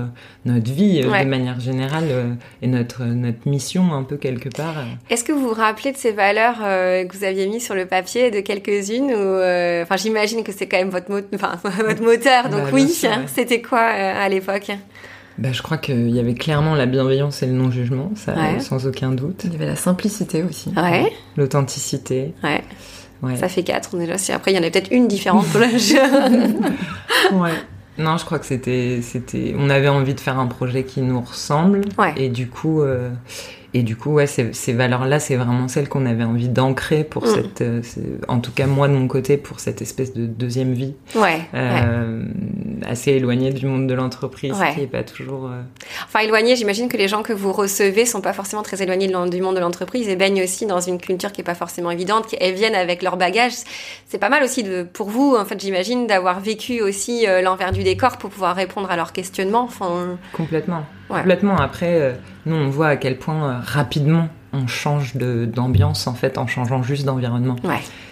[0.45, 4.76] notre vie euh, de manière générale euh, et notre notre mission un peu quelque part.
[5.10, 7.86] Est-ce que vous vous rappelez de ces valeurs euh, que vous aviez mis sur le
[7.86, 12.63] papier de quelques-unes ou enfin j'imagine que c'est quand même votre enfin votre moteur donc
[12.63, 12.88] bah, oui
[13.28, 14.71] c'était quoi à l'époque?
[15.38, 19.12] Bah, je crois qu'il y avait clairement la bienveillance et le non-jugement, ça, sans aucun
[19.12, 19.41] doute.
[19.45, 20.71] Il y avait la simplicité aussi.
[20.76, 21.12] Ouais.
[21.36, 22.34] L'authenticité.
[22.43, 22.62] Ouais.
[23.36, 24.17] Ça fait quatre déjà.
[24.17, 25.93] Si après il y en a peut-être une différente pour l'âge.
[27.34, 27.51] ouais.
[27.97, 31.21] Non, je crois que c'était, c'était, on avait envie de faire un projet qui nous
[31.21, 31.81] ressemble.
[32.15, 33.10] Et du coup, euh,
[33.73, 37.23] et du coup, ouais, ces, ces valeurs-là, c'est vraiment celles qu'on avait envie d'ancrer pour
[37.23, 37.27] mm.
[37.27, 37.81] cette, euh,
[38.27, 40.93] en tout cas moi de mon côté, pour cette espèce de deuxième vie.
[41.15, 41.39] Ouais.
[41.53, 42.25] Euh,
[42.86, 45.45] assez éloignée du monde de l'entreprise, qui est pas toujours.
[45.45, 45.62] Euh,
[46.05, 49.41] enfin, éloignée, j'imagine que les gens que vous recevez sont pas forcément très éloignés du
[49.41, 52.36] monde de l'entreprise et baignent aussi dans une culture qui est pas forcément évidente, qui
[52.41, 53.53] elles viennent avec leur bagage.
[54.07, 57.84] C'est pas mal aussi de, pour vous, en fait, j'imagine, d'avoir vécu aussi l'envers du
[57.84, 59.63] décor pour pouvoir répondre à leurs questionnements.
[59.63, 60.17] Enfin...
[60.34, 60.84] Complètement.
[61.07, 61.57] Complètement.
[61.57, 66.84] Après, nous, on voit à quel point rapidement on change d'ambiance en fait en changeant
[66.84, 67.56] juste d'environnement.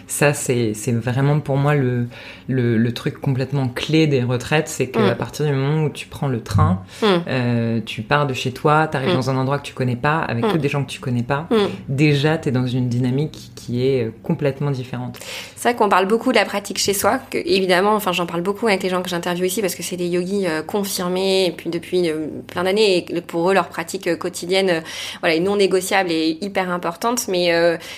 [0.09, 2.07] Ça, c'est vraiment pour moi le,
[2.47, 5.17] le, truc complètement clé des retraites, c'est qu'à mm.
[5.17, 7.05] partir du moment où tu prends le train, mm.
[7.27, 9.13] euh, tu pars de chez toi, tu arrives mm.
[9.13, 11.47] dans un endroit que tu connais pas, avec que des gens que tu connais pas,
[11.87, 15.19] déjà tu es dans une dynamique qui est euh, complètement différente.
[15.55, 18.41] C'est vrai qu'on parle beaucoup de la pratique chez soi, que évidemment, enfin j'en parle
[18.41, 21.51] beaucoup avec les gens que j'interviewe ici parce que c'est des yogis euh, confirmés et
[21.51, 22.09] puis depuis
[22.47, 24.81] plein d'années et pour eux leur pratique quotidienne
[25.19, 27.51] voilà est non négociable et hyper importante mais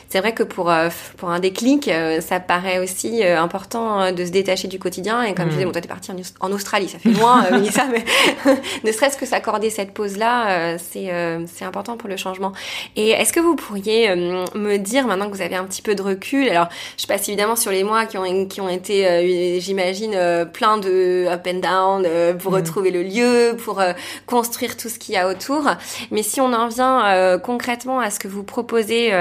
[0.10, 0.71] c'est vrai que pour
[1.17, 5.24] pour un déclic euh, ça paraît aussi euh, important euh, de se détacher du quotidien.
[5.24, 5.68] Et comme je disais, mm.
[5.68, 7.60] bon, toi, t'es parti en, Australie, ça fait loin, mais
[8.84, 11.10] ne serait-ce que s'accorder cette pause-là, c'est
[11.48, 12.52] c'est important pour le changement.
[12.96, 16.02] Et est-ce que vous pourriez me dire, maintenant que vous avez un petit peu de
[16.02, 20.78] recul, alors je passe évidemment sur les mois qui ont, qui ont été, j'imagine, plein
[20.78, 22.56] de up and down pour mm.
[22.56, 23.82] retrouver le lieu, pour
[24.26, 25.64] construire tout ce qu'il y a autour.
[26.12, 29.12] Mais si on en vient concrètement à ce que vous proposez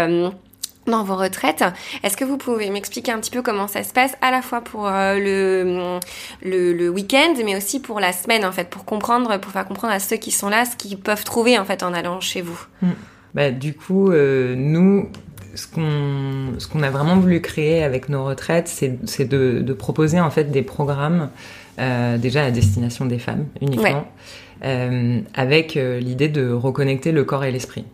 [0.86, 1.64] dans vos retraites.
[2.02, 4.60] Est-ce que vous pouvez m'expliquer un petit peu comment ça se passe à la fois
[4.60, 5.98] pour euh, le,
[6.42, 9.92] le, le week-end mais aussi pour la semaine en fait pour comprendre pour faire comprendre
[9.92, 12.60] à ceux qui sont là ce qu'ils peuvent trouver en fait en allant chez vous?
[12.82, 12.90] Hmm.
[13.34, 15.08] Bah, du coup euh, nous
[15.54, 20.20] ce qu'on ce qu'on a vraiment voulu créer avec nos retraites c'est de, de, proposer
[20.20, 21.28] en fait des programmes
[21.78, 24.06] euh, déjà à destination des femmes uniquement
[24.62, 27.84] avec euh, l'idée de reconnecter le corps et l'esprit.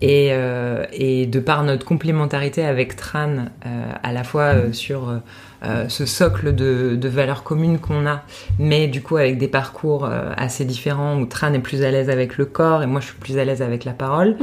[0.00, 5.20] Et, euh, et, de par notre complémentarité avec Tran, euh, à la fois euh, sur
[5.88, 8.24] ce socle de, de valeurs communes qu'on a,
[8.58, 12.36] mais du coup avec des parcours assez différents où Tran est plus à l'aise avec
[12.36, 14.36] le corps et moi je suis plus à l'aise avec la parole.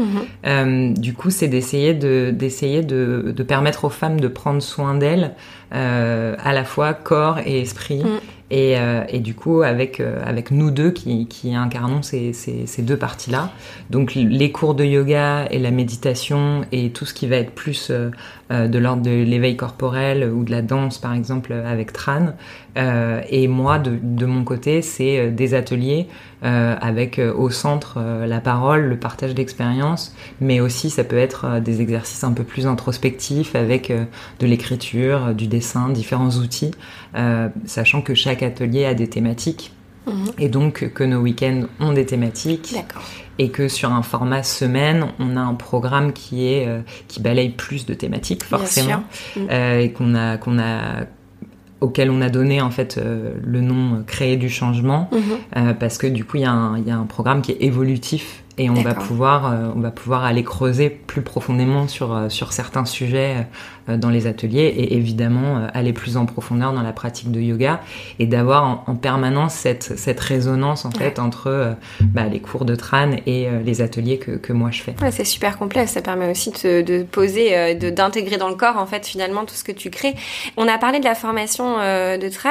[0.46, 0.94] Mhm.
[0.94, 5.36] du coup, c'est d'essayer de, d'essayer de, de, permettre aux femmes de prendre soin d'elles
[5.72, 8.02] à la fois corps et esprit.
[8.02, 8.20] Mhm.
[8.52, 12.66] Et, euh, et, du coup, avec, euh, avec nous deux qui, qui incarnons ces, ces,
[12.66, 13.52] ces deux parties-là,
[13.92, 17.92] donc les cours de yoga et la méditation et tout ce qui va être plus
[17.92, 18.10] euh,
[18.50, 22.34] de l'ordre de l'éveil corporel ou de la danse, par exemple, avec Tran.
[23.30, 26.08] Et moi, de, de mon côté, c'est des ateliers
[26.42, 32.24] avec au centre la parole, le partage d'expériences, mais aussi ça peut être des exercices
[32.24, 36.72] un peu plus introspectifs avec de l'écriture, du dessin, différents outils,
[37.66, 39.74] sachant que chaque atelier a des thématiques.
[40.10, 40.32] Mhm.
[40.38, 42.76] Et donc que nos week-ends ont des thématiques.
[43.42, 47.50] Et que sur un format semaine, on a un programme qui est euh, qui balaye
[47.50, 49.04] plus de thématiques forcément
[49.38, 51.06] euh, et qu'on a qu'on a
[51.82, 55.76] auquel on a donné en fait euh, le nom créer du changement mhm.
[55.76, 58.70] parce que du coup il y, il y, a un programme qui est évolutif et
[58.70, 62.86] on va pouvoir euh, on va pouvoir aller creuser plus profondément sur euh, sur certains
[62.86, 63.48] sujets
[63.88, 67.80] euh, dans les ateliers et évidemment aller plus en profondeur dans la pratique de yoga
[68.20, 73.12] et d'avoir en, permanence cette cette résonance en fait entre bah, les cours de Tran
[73.26, 74.94] et les ateliers que, que moi je fais.
[75.02, 78.78] Ouais, c'est super complet, ça permet aussi de, de poser de d'intégrer dans le corps
[78.78, 80.16] en fait finalement tout ce que tu crées.
[80.58, 82.50] On a parlé de la formation de Tran,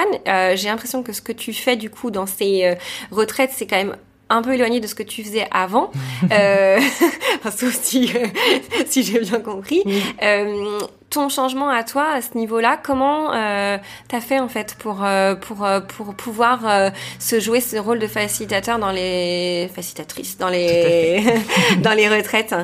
[0.57, 2.77] j'ai l'impression que ce que tu fais du coup dans ces
[3.11, 3.95] retraites, c'est quand même
[4.31, 5.91] un peu éloigné de ce que tu faisais avant,
[6.33, 6.79] euh,
[7.57, 8.13] sauf si,
[8.87, 9.83] si j'ai bien compris.
[10.23, 15.05] Euh, ton changement à toi à ce niveau-là, comment euh, t'as fait en fait pour
[15.05, 20.37] euh, pour euh, pour pouvoir euh, se jouer ce rôle de facilitateur dans les facilitatrices
[20.37, 21.25] dans les
[21.83, 22.55] dans les retraites?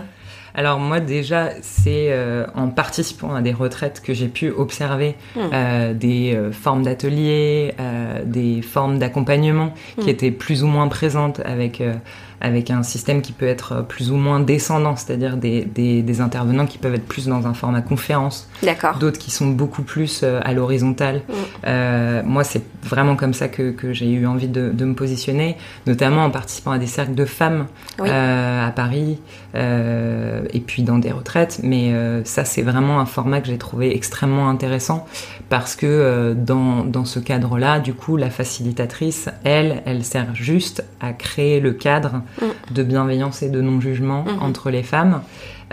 [0.54, 5.40] Alors moi déjà, c'est euh, en participant à des retraites que j'ai pu observer Hmm.
[5.52, 10.08] euh, des euh, formes d'ateliers, euh, des formes d'accompagnement qui Hmm.
[10.10, 11.94] étaient plus ou moins présentes avec euh,
[12.40, 16.66] avec un système qui peut être plus ou moins descendant, c'est-à-dire des, des, des intervenants
[16.66, 18.98] qui peuvent être plus dans un format conférence, D'accord.
[18.98, 21.22] d'autres qui sont beaucoup plus euh, à l'horizontale.
[21.29, 21.33] Mm.
[21.66, 25.57] Euh, moi, c'est vraiment comme ça que, que j'ai eu envie de, de me positionner,
[25.87, 27.66] notamment en participant à des cercles de femmes
[27.98, 28.09] Oui.
[28.11, 29.18] euh, à Paris
[29.55, 31.61] euh, et puis dans des retraites.
[31.62, 31.92] Mais
[32.24, 35.07] ça, c'est vraiment un format que j'ai trouvé extrêmement intéressant
[35.48, 41.12] parce que dans, dans ce cadre-là, du coup, la facilitatrice, elle, elle sert juste à
[41.12, 42.74] créer le cadre Mm.
[42.74, 44.42] de bienveillance et de non-jugement Mhm.
[44.42, 45.22] entre les femmes.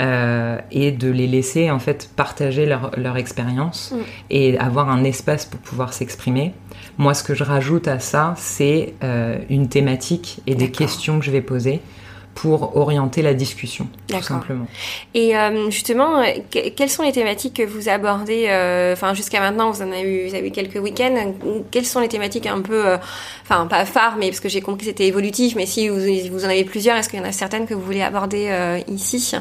[0.01, 3.97] Euh, et de les laisser en fait partager leur, leur expérience Mm.
[4.31, 6.53] et avoir un espace pour pouvoir s'exprimer.
[6.97, 11.25] Moi, ce que je rajoute à ça, c'est euh, une thématique et des questions que
[11.25, 11.79] je vais poser
[12.33, 14.65] pour orienter la discussion, tout simplement.
[15.13, 19.69] Et euh, justement, que- quelles sont les thématiques que vous abordez euh, Enfin, jusqu'à maintenant,
[19.69, 21.33] vous en avez eu, vous avez eu quelques week-ends.
[21.71, 22.97] Quelles sont les thématiques un peu, euh,
[23.43, 25.55] enfin, pas phares, mais parce que j'ai compris que c'était évolutif.
[25.57, 25.99] Mais si vous,
[26.31, 28.49] vous en avez plusieurs, est-ce qu'il y en a certaines que vous voulez aborder
[28.87, 29.33] ici?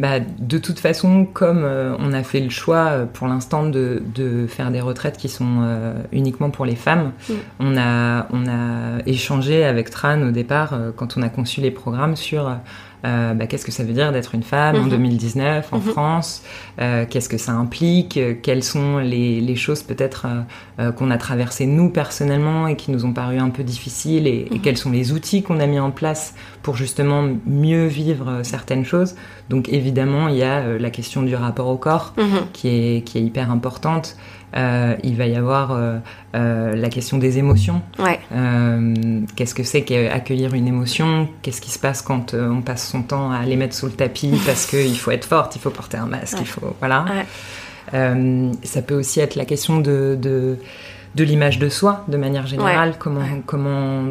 [0.00, 4.02] Bah, de toute façon, comme euh, on a fait le choix euh, pour l'instant de,
[4.14, 7.32] de faire des retraites qui sont euh, uniquement pour les femmes, Mm.
[7.60, 12.16] on, a, on a échangé avec Tran au départ, quand on a conçu les programmes,
[12.16, 12.50] sur
[13.04, 14.90] euh, bah, qu'est-ce que ça veut dire d'être une femme en Mhm.
[14.90, 15.82] 2019 en Mhm.
[15.82, 16.42] France,
[16.80, 20.40] euh, qu'est-ce que ça implique, euh, quelles sont les, les choses peut-être euh,
[20.88, 24.46] euh, qu'on a traversées nous personnellement et qui nous ont paru un peu difficiles et,
[24.50, 24.60] et Mhm.
[24.60, 28.84] quels sont les outils qu'on a mis en place pour justement mieux vivre euh, certaines
[28.84, 29.14] choses?
[29.48, 32.46] Donc évidemment, il y a la question du rapport au corps Mhm.
[32.52, 34.16] qui est, qui est hyper importante.
[34.56, 35.98] Euh, il va y avoir euh,
[36.34, 37.82] euh, la question des émotions.
[37.98, 38.18] Ouais.
[39.36, 41.28] Qu'est-ce que c'est qu'accueillir une émotion?
[41.42, 44.32] Qu'est-ce qui se passe quand on passe son temps à les mettre sous le tapis
[44.46, 46.42] parce qu'il faut être forte, il faut porter un masque, Ouais.
[46.42, 47.04] il faut voilà.
[47.04, 48.54] Ouais.
[48.62, 50.58] Ça peut aussi être la question de, de,
[51.14, 52.94] de l'image de soi de manière générale.
[52.98, 53.42] Comment Ouais.
[53.46, 54.02] comment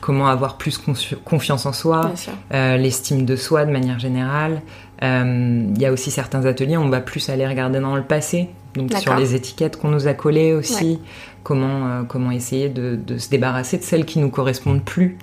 [0.00, 2.10] comment avoir plus confi- confiance en soi
[2.52, 4.60] euh, l'estime de soi de manière générale.
[5.02, 8.50] Euh, Il y a aussi certains ateliers, on va plus aller regarder dans le passé,
[8.74, 10.98] donc sur les étiquettes qu'on nous a collées aussi,
[11.42, 15.16] comment, euh, comment essayer de, de se débarrasser de celles qui nous correspondent plus.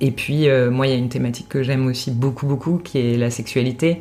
[0.00, 3.16] Et puis, moi, il y a une thématique que j'aime aussi beaucoup, beaucoup, qui est
[3.18, 4.00] la sexualité.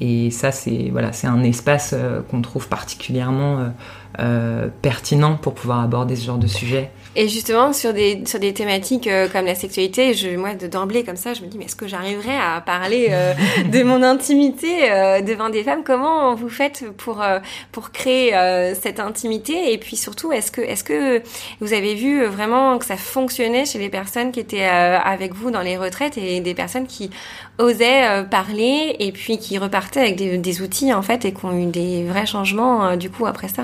[0.00, 1.94] Et ça, c'est voilà, un espace
[2.30, 3.72] qu'on trouve particulièrement
[4.18, 6.90] euh, pertinent pour pouvoir aborder ce genre de sujet.
[7.18, 11.02] Et justement, sur des, sur des thématiques euh, comme la sexualité, je, moi, de d'emblée,
[11.02, 13.32] comme ça, je me dis, mais est-ce que j'arriverai à parler euh,
[13.72, 15.80] de mon intimité euh, devant des femmes?
[15.82, 17.24] Comment vous faites pour,
[17.72, 18.32] pour créer
[18.74, 19.72] cette intimité?
[19.72, 21.22] Et puis surtout, est-ce que, est-ce que
[21.60, 25.62] vous avez vu vraiment que ça fonctionnait chez les personnes qui étaient avec vous dans
[25.62, 27.10] les retraites et des personnes qui
[27.58, 31.58] osaient parler et puis qui repartaient avec des, des outils, en fait, et qui ont
[31.58, 33.62] eu des vrais changements, du coup, après ça?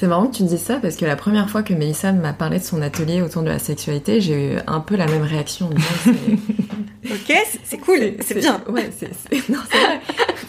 [0.00, 2.58] C'est marrant que tu dis ça parce que la première fois que Mélissa m'a parlé
[2.58, 5.66] de son atelier autour de la sexualité, j'ai eu un peu la même réaction.
[5.70, 5.84] en disant,
[7.04, 8.62] c'est- Ok, c'est- cool, c'est bien.
[8.70, 10.00] Ouais, c'est vrai.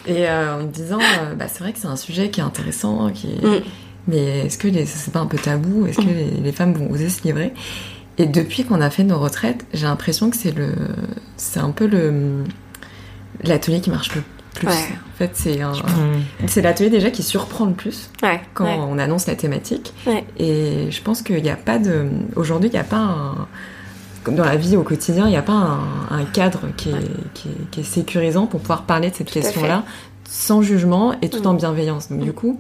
[0.07, 2.43] Et euh, en me disant, euh, bah, c'est vrai que c'est un sujet qui est
[2.43, 3.61] intéressant, qui est- Mm.
[4.07, 5.85] mais est-ce que les- c'est pas un peu tabou?
[5.85, 7.51] Est-ce que les, les femmes vont oser se livrer?
[8.17, 10.69] Et depuis qu'on a fait nos retraites, j'ai l'impression que c'est le,
[11.35, 12.45] c'est un peu le
[13.43, 14.21] l'atelier qui marche le
[14.53, 14.67] plus.
[14.67, 14.73] Ouais.
[14.73, 16.47] En fait, c'est un- Mm.
[16.47, 18.41] c'est l'atelier déjà qui surprend le plus Ouais.
[18.53, 18.77] quand ouais.
[18.79, 19.93] on annonce la thématique.
[20.07, 20.25] Ouais.
[20.37, 22.05] Et je pense qu'il n'y a pas de.
[22.35, 23.47] Aujourd'hui, il n'y a pas un.
[24.23, 25.79] comme Dans la vie au quotidien, il n'y a pas un,
[26.19, 29.83] un cadre qui est, qui, est, qui est sécurisant pour pouvoir parler de cette question-là
[30.29, 31.47] sans jugement et tout Mm.
[31.47, 32.09] en bienveillance.
[32.09, 32.59] Donc, du coup,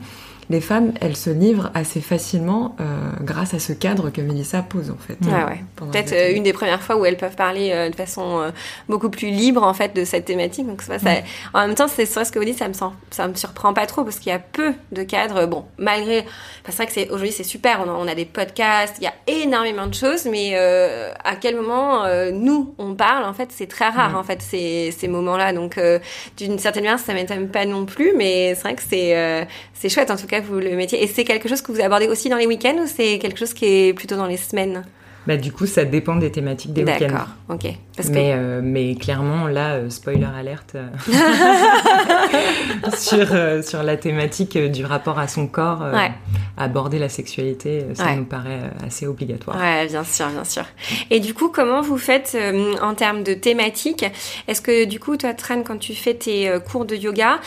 [0.49, 4.89] les femmes, elles se livrent assez facilement euh, grâce à ce cadre que Mélissa pose,
[4.91, 5.17] en fait.
[5.25, 5.63] Euh, ouais.
[5.75, 8.51] pendant Peut-être euh, une des premières fois où elles peuvent parler euh, de façon euh,
[8.87, 10.67] beaucoup plus libre en fait de cette thématique.
[10.67, 11.09] Donc pas ça.
[11.53, 13.85] En même temps, c'est ce que vous dites, ça me sent, ça me surprend pas
[13.85, 15.45] trop parce qu'il y a peu de cadres.
[15.45, 16.27] Bon, malgré, enfin,
[16.67, 17.81] c'est vrai que c'est aujourd'hui c'est super.
[17.85, 21.35] On a, on a des podcasts, il y a énormément de choses, mais euh, à
[21.35, 25.07] quel moment euh, nous on parle en fait, c'est très rare en fait ces, ces
[25.07, 25.53] moments-là.
[25.53, 25.99] Donc euh,
[26.37, 29.89] d'une certaine manière, ça m'étonne pas non plus, mais c'est vrai que c'est euh, c'est
[29.89, 31.03] chouette en tout cas vous le mettiez.
[31.03, 33.53] Et c'est quelque chose que vous abordez aussi dans les week-ends ou c'est quelque chose
[33.53, 34.85] qui est plutôt dans les semaines?
[35.27, 36.99] Bah, du coup, ça dépend des thématiques des week-ends.
[36.99, 37.67] D'accord, ok.
[37.95, 40.87] Parce que- Mais, euh, mais clairement, là, euh, spoiler alerte euh,
[42.97, 46.11] sur, euh, sur la thématique du rapport à son corps, Ouais.
[46.57, 48.15] aborder la sexualité, ça Ouais.
[48.15, 49.57] nous paraît assez obligatoire.
[49.57, 50.63] Ouais, bien sûr, bien sûr.
[51.09, 52.35] Et du coup, comment vous faites
[52.81, 54.05] en termes de thématiques?
[54.47, 57.39] Est-ce que du coup, toi, Tran, quand tu fais tes cours de yoga,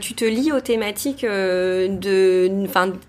[0.00, 2.48] tu te lis aux thématiques de,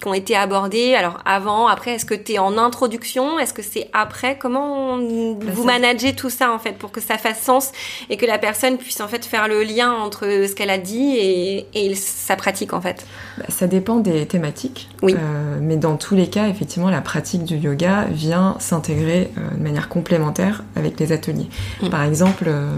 [0.02, 0.96] qui ont été abordées?
[0.96, 3.40] Alors avant, après, est-ce que tu es en introduction?
[3.40, 4.09] Est-ce que c'est après
[4.40, 7.72] Comment vous ça- managez tout ça en fait pour que ça fasse sens
[8.10, 11.16] et que la personne puisse en fait faire le lien entre ce qu'elle a dit
[11.18, 13.06] et, et sa pratique en fait?
[13.38, 15.14] Bah, Ça dépend des thématiques, Oui.
[15.16, 19.64] Euh, mais dans tous les cas, effectivement, la pratique du yoga vient s'intégrer euh, de
[19.64, 21.48] manière complémentaire avec les ateliers.
[21.82, 21.90] Mm.
[21.90, 22.70] Par exemple, euh,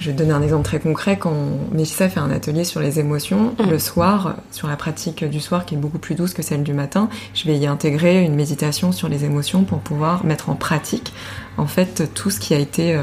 [0.00, 1.16] je vais te donner un exemple très concret.
[1.18, 1.34] Quand
[1.70, 3.70] Mélissa fait un atelier sur les émotions, Mm.
[3.70, 6.72] le soir, sur la pratique du soir qui est beaucoup plus douce que celle du
[6.72, 11.12] matin, je vais y intégrer une méditation sur les émotions pour pouvoir mettre en pratique
[11.58, 13.02] en fait tout ce qui a été euh,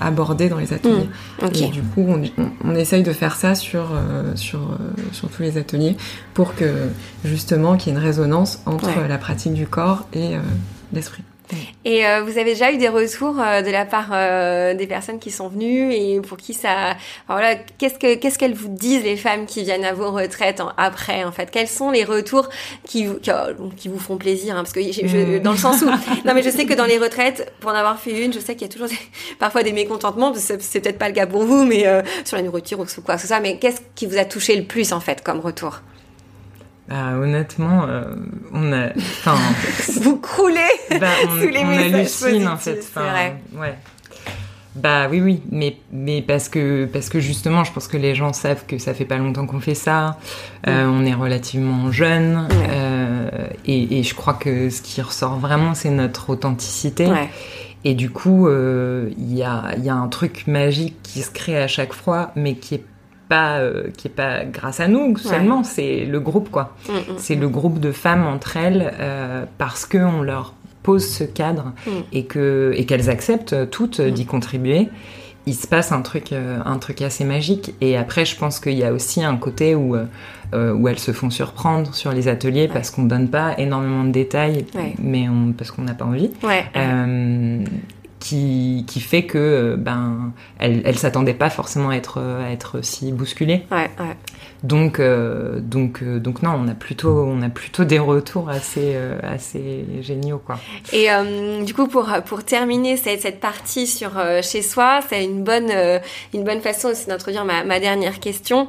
[0.00, 1.08] abordé dans les ateliers.
[1.42, 1.60] Ok.
[1.60, 4.76] Et du coup, on, on- on essaye de faire ça sur, euh, sur, euh,
[5.12, 5.96] sur tous les ateliers
[6.32, 6.88] pour que
[7.24, 9.08] justement qu'il y ait une résonance entre Ouais.
[9.08, 10.36] la pratique du corps et
[10.92, 11.24] l'esprit.
[11.84, 15.18] Et euh, vous avez déjà eu des retours euh, de la part euh, des personnes
[15.20, 16.96] qui sont venues et pour qui ça,
[17.28, 20.72] voilà, qu'est-ce que qu'est-ce qu'elles vous disent les femmes qui viennent à vos retraites en-
[20.76, 21.50] après en fait?
[21.50, 22.48] Quels sont les retours
[22.84, 23.30] qui vous qui,
[23.76, 25.38] qui vous font plaisir hein, Parce que je, je- Mm.
[25.40, 25.86] dans le sens où
[26.24, 28.54] non mais je sais que dans les retraites, pour en avoir fait une, je sais
[28.54, 28.98] qu'il y a toujours des-
[29.38, 30.32] parfois des mécontentements.
[30.32, 32.78] parce que C'est c'est peut-être pas le cas pour vous, mais euh, sur la nourriture
[32.80, 33.40] ou quoi que ce soit.
[33.40, 35.80] Mais qu'est-ce qui vous a touché le plus en fait comme retour?
[36.90, 38.04] Ah, honnêtement, euh,
[38.52, 39.34] on a, enfin,
[40.00, 40.60] Vous croulez
[41.00, 42.80] bah, on, Sous les on hallucine en fait.
[42.94, 43.36] vrai.
[43.56, 43.74] ouais.
[44.76, 48.34] Bah oui, oui, mais, mais parce que parce que justement, je pense que les gens
[48.34, 50.18] savent que ça fait pas longtemps qu'on fait ça.
[50.68, 52.66] Euh, on est relativement jeune Ouais.
[52.70, 53.30] euh,
[53.64, 57.06] et, et je crois que ce qui ressort vraiment, c'est notre authenticité.
[57.06, 57.30] Ouais.
[57.84, 61.30] Et du coup, euh, il y, a, il y a un truc magique qui se
[61.30, 62.84] crée à chaque fois, mais qui est
[63.28, 65.64] pas euh, qui est pas grâce à nous seulement.
[65.64, 66.74] C'est le groupe quoi.
[66.88, 67.14] Mm, mm.
[67.18, 71.72] C'est le groupe de femmes entre elles euh, parce que on leur pose ce cadre
[71.86, 71.90] Mm.
[72.12, 74.10] et que et qu'elles acceptent euh, toutes Mm.
[74.10, 74.88] d'y contribuer.
[75.48, 77.74] Il se passe un truc euh, un truc assez magique.
[77.80, 79.96] Et après, je pense qu'il y a aussi un côté où
[80.54, 84.64] où elles se font surprendre sur les ateliers parce qu'on donne pas énormément de détails,
[84.76, 84.94] Ouais.
[85.02, 86.30] mais on, parce qu'on n'a pas envie.
[88.28, 92.80] Qui, qui fait que euh, ben elle, elle s'attendait pas forcément à être à être
[92.82, 93.64] si bousculée.
[93.70, 93.88] Ouais.
[94.00, 94.16] Ouais.
[94.64, 98.94] Donc euh, donc euh, donc non, on a plutôt on a plutôt des retours assez
[98.96, 100.58] euh, assez géniaux quoi.
[100.92, 101.06] Et
[101.64, 104.10] du coup, pour pour terminer cette, cette partie sur
[104.42, 105.70] chez soi, c'est une bonne
[106.34, 108.66] une bonne façon aussi d'introduire ma, ma dernière question,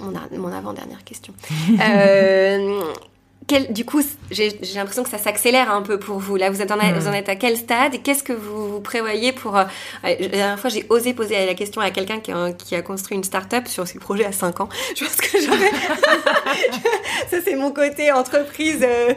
[0.00, 1.32] mon, ar- mon avant dernière question.
[3.52, 6.36] euh, quel, du coup, j'ai l'impression que ça s'accélère un peu pour vous.
[6.36, 8.80] Là, vous êtes en, vous en êtes à quel stade et qu'est-ce que vous, vous
[8.80, 9.64] prévoyez pour euh,
[10.02, 13.16] La dernière fois, j'ai osé poser la question à quelqu'un qui, a- qui a construit
[13.16, 14.68] une start-up sur ses projets à 5 ans.
[14.96, 15.70] Je pense que j'avais.
[17.30, 19.14] Ça, c'est mon côté entreprise, euh,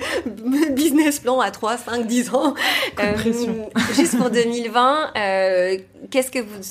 [0.72, 2.54] business plan à 3, 5, 10 ans.
[2.96, 3.70] Pression.
[3.96, 5.78] juste pour 2020, euh,
[6.12, 6.62] qu'est-ce que vous.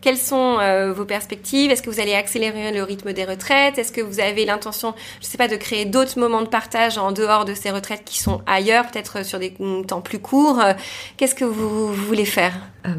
[0.00, 1.70] Quelles sont euh, vos perspectives?
[1.70, 3.78] Est-ce que vous allez accélérer le rythme des retraites?
[3.78, 7.12] Est-ce que vous avez l'intention, je sais pas, de créer d'autres moments de partage en
[7.12, 10.60] dehors de ces retraites qui sont ailleurs, peut-être sur des mm, temps plus courts?
[10.60, 10.72] Euh,
[11.16, 12.54] Qu'est-ce que vous, voulez faire?
[12.86, 12.92] Euh,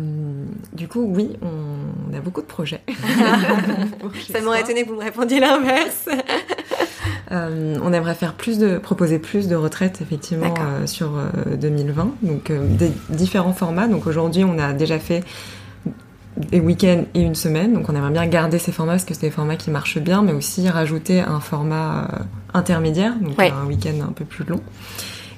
[0.73, 2.81] du coup, oui, on, a beaucoup de projets.
[4.31, 6.09] Ça m'aurait étonné que vous me répondiez l'inverse.
[7.31, 12.11] Euh, on aimerait faire plus de, proposer plus de retraites effectivement euh, sur euh, 2020,
[12.23, 13.87] donc euh, des différents formats.
[13.87, 15.23] Donc aujourd'hui, on a déjà fait
[16.39, 19.27] des week-ends et une semaine, donc on aimerait bien garder ces formats parce que c'est
[19.27, 22.17] des formats qui marchent bien, mais aussi rajouter un format euh,
[22.53, 23.51] intermédiaire, donc Ouais.
[23.51, 24.61] un week-end un peu plus long.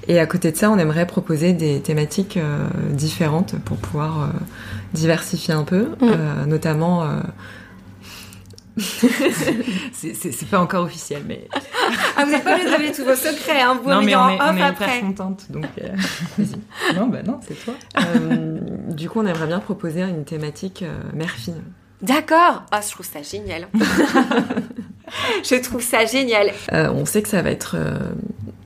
[0.08, 4.26] Et à côté de ça, on aimerait proposer des thématiques euh, différentes pour pouvoir euh,
[4.94, 6.02] diversifier un peu, Mm.
[6.02, 7.04] euh, notamment.
[9.92, 11.46] C'est- pas encore officiel, mais
[12.16, 13.78] Ah, vous n'êtes pas de révéler tous vos secrets, hein.
[13.82, 14.84] vous non mais on est, en on off est après.
[14.96, 15.64] hyper contente donc.
[15.82, 15.88] euh,
[16.38, 16.94] Vas-y.
[16.96, 17.74] Non bah non, c'est toi.
[17.98, 18.58] euh,
[18.90, 21.54] du coup, on aimerait bien proposer une thématique euh, mère-fille.
[22.02, 22.64] D'accord.
[22.72, 23.68] Ah, je trouve ça génial.
[25.44, 26.52] je trouve ça génial.
[26.72, 27.98] Euh, on sait que ça va être euh,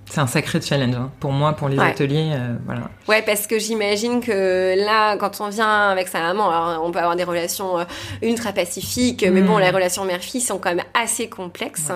[0.08, 1.10] C'est un sacré challenge hein.
[1.20, 1.90] pour moi, pour les Ouais.
[1.90, 2.82] ateliers, euh, voilà.
[3.08, 7.00] Ouais, parce que j'imagine que là, quand on vient avec sa maman, alors on peut
[7.00, 7.84] avoir des relations euh,
[8.22, 9.46] ultra pacifiques, mais Mm.
[9.46, 11.90] bon, les relations mère-fille sont quand même assez complexes.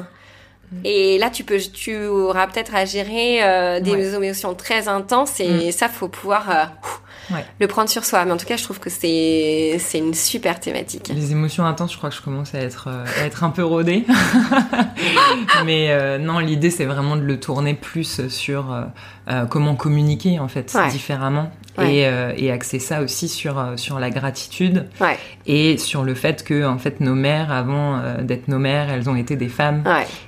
[0.85, 4.15] Et là, tu peux, tu auras peut-être à gérer euh, des Ouais.
[4.15, 6.65] émotions très intenses, et ça, faut pouvoir euh,
[7.33, 7.45] Ouais.
[7.61, 8.25] le prendre sur soi.
[8.25, 11.11] Mais en tout cas, je trouve que c'est c'est une super thématique.
[11.15, 13.65] Les émotions intenses, je crois que je commence à être, euh, à être un peu
[13.65, 14.05] rodée.
[15.65, 18.73] Mais euh, non, l'idée, c'est vraiment de le tourner plus sur
[19.29, 20.89] euh, comment communiquer, en fait, Ouais.
[20.91, 21.51] différemment.
[21.81, 24.87] et, euh, et, axer ça aussi sur sur la gratitude
[25.47, 29.15] et sur le fait que en fait nos mères avant d'être nos mères elles ont
[29.17, 29.85] été des femmes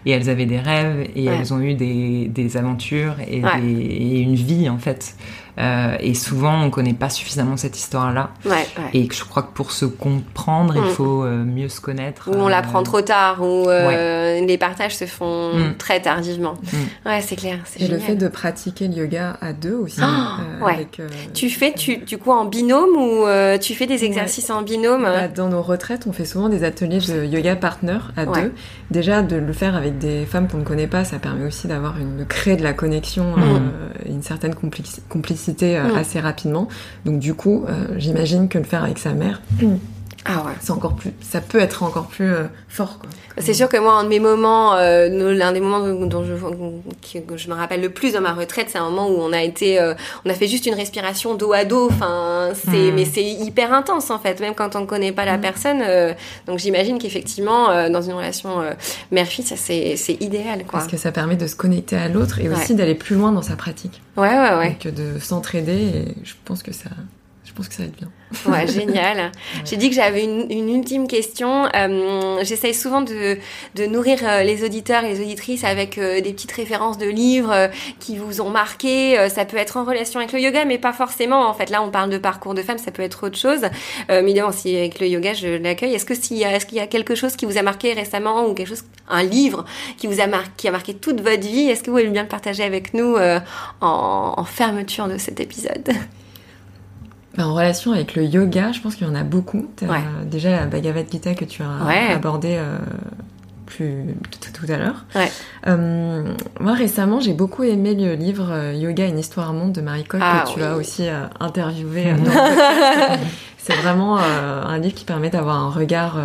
[0.07, 4.21] et elles avaient des rêves et elles ont eu des, des aventures et, des, et,
[4.21, 5.15] une vie en fait
[5.59, 8.31] euh, et souvent, on connaît pas suffisamment cette histoire-là.
[8.45, 8.67] Ouais, ouais.
[8.95, 10.95] Et je crois que pour se comprendre, il mm.
[10.95, 12.31] faut euh, mieux se connaître.
[12.31, 15.75] Ou on l'apprend euh, trop tard, ou les partages se font mm.
[15.77, 16.55] très tardivement.
[16.55, 17.09] Mm.
[17.09, 17.59] Ouais, c'est clair.
[17.77, 17.99] Et génial.
[17.99, 20.01] le fait de pratiquer le yoga à deux aussi.
[20.03, 20.75] Oh, ouais.
[20.75, 21.01] Avec,
[21.35, 23.27] tu fais tu, du coup en binôme ou
[23.61, 25.03] tu fais des exercices en binôme?
[25.03, 28.53] Bah, Dans nos retraites, on fait souvent des ateliers de yoga partner à deux.
[28.91, 31.99] Déjà, de le faire avec des femmes qu'on ne connaît pas, ça permet aussi d'avoir
[31.99, 33.35] une, de créer de la connexion,
[34.07, 35.97] une certaine complicité euh, mm.
[35.97, 36.69] assez rapidement.
[37.05, 39.75] Donc du coup, euh, j'imagine que le faire avec sa mère, mm.
[40.25, 40.53] Ah ouais.
[40.61, 42.99] C'est encore plus, ça peut être encore plus euh, fort.
[43.01, 43.11] Quoi.
[43.39, 46.35] C'est sûr que moi, un de mes moments, euh, l'un des moments dont je,
[47.21, 49.43] que je me rappelle le plus dans ma retraite, c'est un moment où on a
[49.43, 49.95] été, euh,
[50.25, 51.89] on a fait juste une respiration dos à dos.
[51.91, 52.95] Enfin, c'est, hmm.
[52.95, 55.41] mais c'est hyper intense en fait, même quand on ne connaît pas la hmm.
[55.41, 55.83] personne.
[56.47, 58.63] donc j'imagine qu'effectivement, dans une relation
[59.11, 60.81] mère-fille, ça c'est, c'est idéal quoi.
[60.81, 63.43] Parce que ça permet de se connecter à l'autre et aussi d'aller plus loin dans
[63.43, 64.01] sa pratique.
[64.17, 64.77] Ouais ouais ouais.
[64.79, 65.73] Que de s'entraider.
[65.73, 66.91] Et je pense que ça,
[67.53, 68.09] je pense que ça va être bien.
[68.47, 69.31] Ouais, génial.
[69.67, 71.69] J'ai dit que j'avais une, une, ultime question.
[71.77, 73.37] Euh, J'essaye souvent de,
[73.75, 77.53] de nourrir euh, les auditeurs et les auditrices avec euh, des petites références de livres
[77.53, 77.69] euh,
[78.01, 79.29] qui vous ont marqué.
[79.29, 81.47] ça peut être en relation avec le yoga, mais pas forcément.
[81.47, 83.67] En fait, là, on parle de parcours de femme, ça peut être autre chose.
[84.09, 85.93] mais évidemment, si avec le yoga, je l'accueille.
[85.93, 87.93] Est-ce que s'il y a, est-ce qu'il y a quelque chose qui vous a marqué
[87.93, 89.67] récemment ou quelque chose, un livre
[89.99, 91.69] qui vous a marqué, qui a marqué toute votre vie?
[91.69, 93.17] Est-ce que vous voulez bien le partager avec nous
[93.81, 95.93] en, en fermeture de cet épisode?
[97.37, 99.69] Bah, en relation avec le yoga, je pense qu'il y en a beaucoup.
[100.25, 102.79] déjà la Bhagavad Gita que tu as abordé euh,
[103.67, 104.05] plus
[104.53, 105.07] tout, à l'heure.
[105.67, 109.81] Euh, moi récemment, j'ai beaucoup aimé le livre euh, Yoga, une histoire à monde de
[109.81, 111.05] Marie Coll ah que tu as aussi
[111.41, 112.15] interviewé.
[113.59, 116.19] C'est vraiment un livre qui permet d'avoir un regard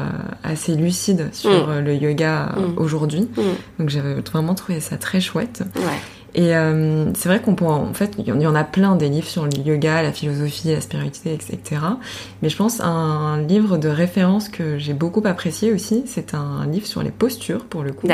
[0.44, 1.80] assez lucide sur mm.
[1.82, 2.78] le yoga mm.
[2.78, 3.30] aujourd'hui.
[3.38, 3.42] Mm.
[3.80, 5.64] Donc j'avais vraiment trouvé ça très chouette.
[5.76, 6.02] Ouais.
[6.36, 9.28] Et euh, c'est vrai qu'on peut, en fait, il y en a plein des livres
[9.28, 11.82] sur le yoga, la philosophie, la spiritualité, etc.
[12.42, 16.86] Mais je pense un livre de référence que j'ai beaucoup apprécié aussi, c'est un livre
[16.86, 18.08] sur les postures pour le coup,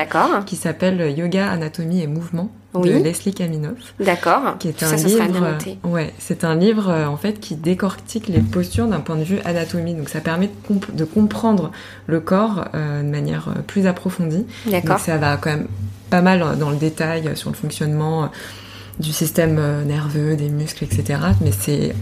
[0.46, 2.50] qui s'appelle Yoga, anatomie et mouvement
[2.82, 3.94] de Leslie Kaminoff.
[4.00, 4.58] D'accord.
[4.60, 5.58] Qui est un livre.
[5.84, 9.40] Ouais, c'est un livre euh, en fait qui décortique les postures d'un point de vue
[9.46, 9.94] anatomie.
[9.94, 11.72] Donc ça permet de, de comprendre
[12.08, 14.46] le corps euh, de manière euh, plus approfondie.
[14.66, 15.00] D'accord.
[15.00, 15.68] Ça va quand même
[16.10, 18.30] pas mal dans le détail sur le fonctionnement
[19.00, 21.20] du système nerveux, des muscles, etc.
[21.42, 21.96] Mais c'est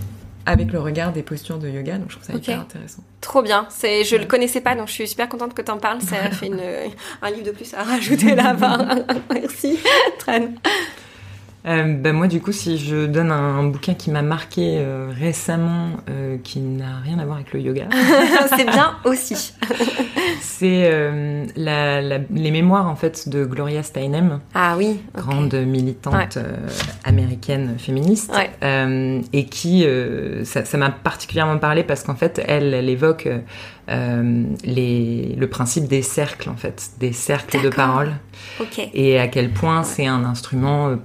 [0.46, 3.04] avec le regard des postures de yoga, donc je trouve ça hyper intéressant.
[3.22, 5.78] Trop bien, c'est, je le connaissais pas, donc je suis super contente que tu en
[5.78, 6.62] parles, ça fait une,
[7.22, 8.96] un livre de plus à rajouter là-bas.
[9.34, 9.80] Merci,
[10.20, 10.50] Tran.
[11.68, 15.92] Euh, ben moi, du coup, si je donne un, bouquin qui m'a marqué euh, récemment,
[16.10, 17.88] euh, qui n'a rien à voir avec le yoga,
[18.58, 19.54] c'est bien aussi.
[20.42, 26.44] c'est euh, les mémoires en fait de Gloria Steinem, ah oui, grande militante ouais.
[27.04, 29.22] américaine féministe, ouais.
[29.34, 29.86] et qui
[30.44, 33.30] ça m'a particulièrement parlé parce qu'en fait, elle, elle évoque
[33.88, 38.14] les, le principe des cercles, en fait, des cercles de parole.
[38.60, 38.90] Okay.
[38.94, 40.96] Et à quel point c'est un instrument euh,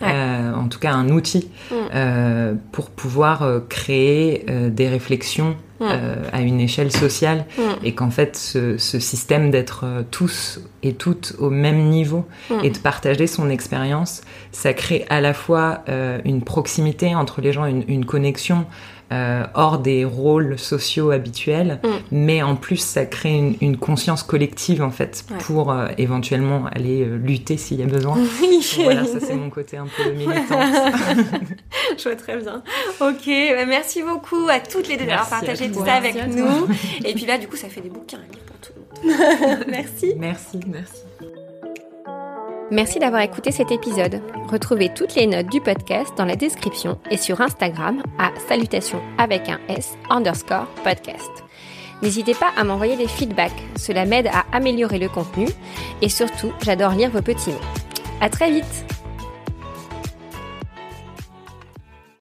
[0.00, 0.08] ouais.
[0.08, 1.74] euh, en tout cas un outil, mm.
[1.94, 5.86] euh, pour pouvoir euh, créer des réflexions mm.
[6.32, 7.46] à une échelle sociale.
[7.56, 7.62] Mm.
[7.84, 12.26] Et qu'en fait, ce, ce système d'être tous et toutes au même niveau
[12.62, 15.84] et de partager son expérience, ça crée à la fois
[16.24, 18.66] une proximité entre les gens, une, une connexion
[19.10, 21.88] euh, hors des rôles sociaux habituels, mm.
[22.10, 25.38] mais en plus ça crée une, une conscience collective en fait ouais.
[25.38, 28.18] pour euh, éventuellement aller euh, lutter s'il y a besoin.
[28.82, 30.60] voilà, ça c'est mon côté un peu militant.
[31.96, 32.62] Je vois très bien.
[33.00, 36.68] Ok, bah merci beaucoup à toutes les deux d'avoir partagé tout ça avec nous.
[37.04, 39.64] Et puis là, du coup, ça fait des bouquins à lire pour tout le monde.
[39.68, 40.14] merci.
[40.16, 41.02] Merci, merci.
[42.70, 44.20] Merci d'avoir écouté cet épisode.
[44.50, 49.48] Retrouvez toutes les notes du podcast dans la description et sur Instagram à salutation avec
[49.48, 51.30] un S underscore podcast.
[52.02, 55.46] N'hésitez pas à m'envoyer des feedbacks, cela m'aide à améliorer le contenu
[56.02, 57.56] et surtout, j'adore lire vos petits mots.
[58.20, 58.97] À très vite!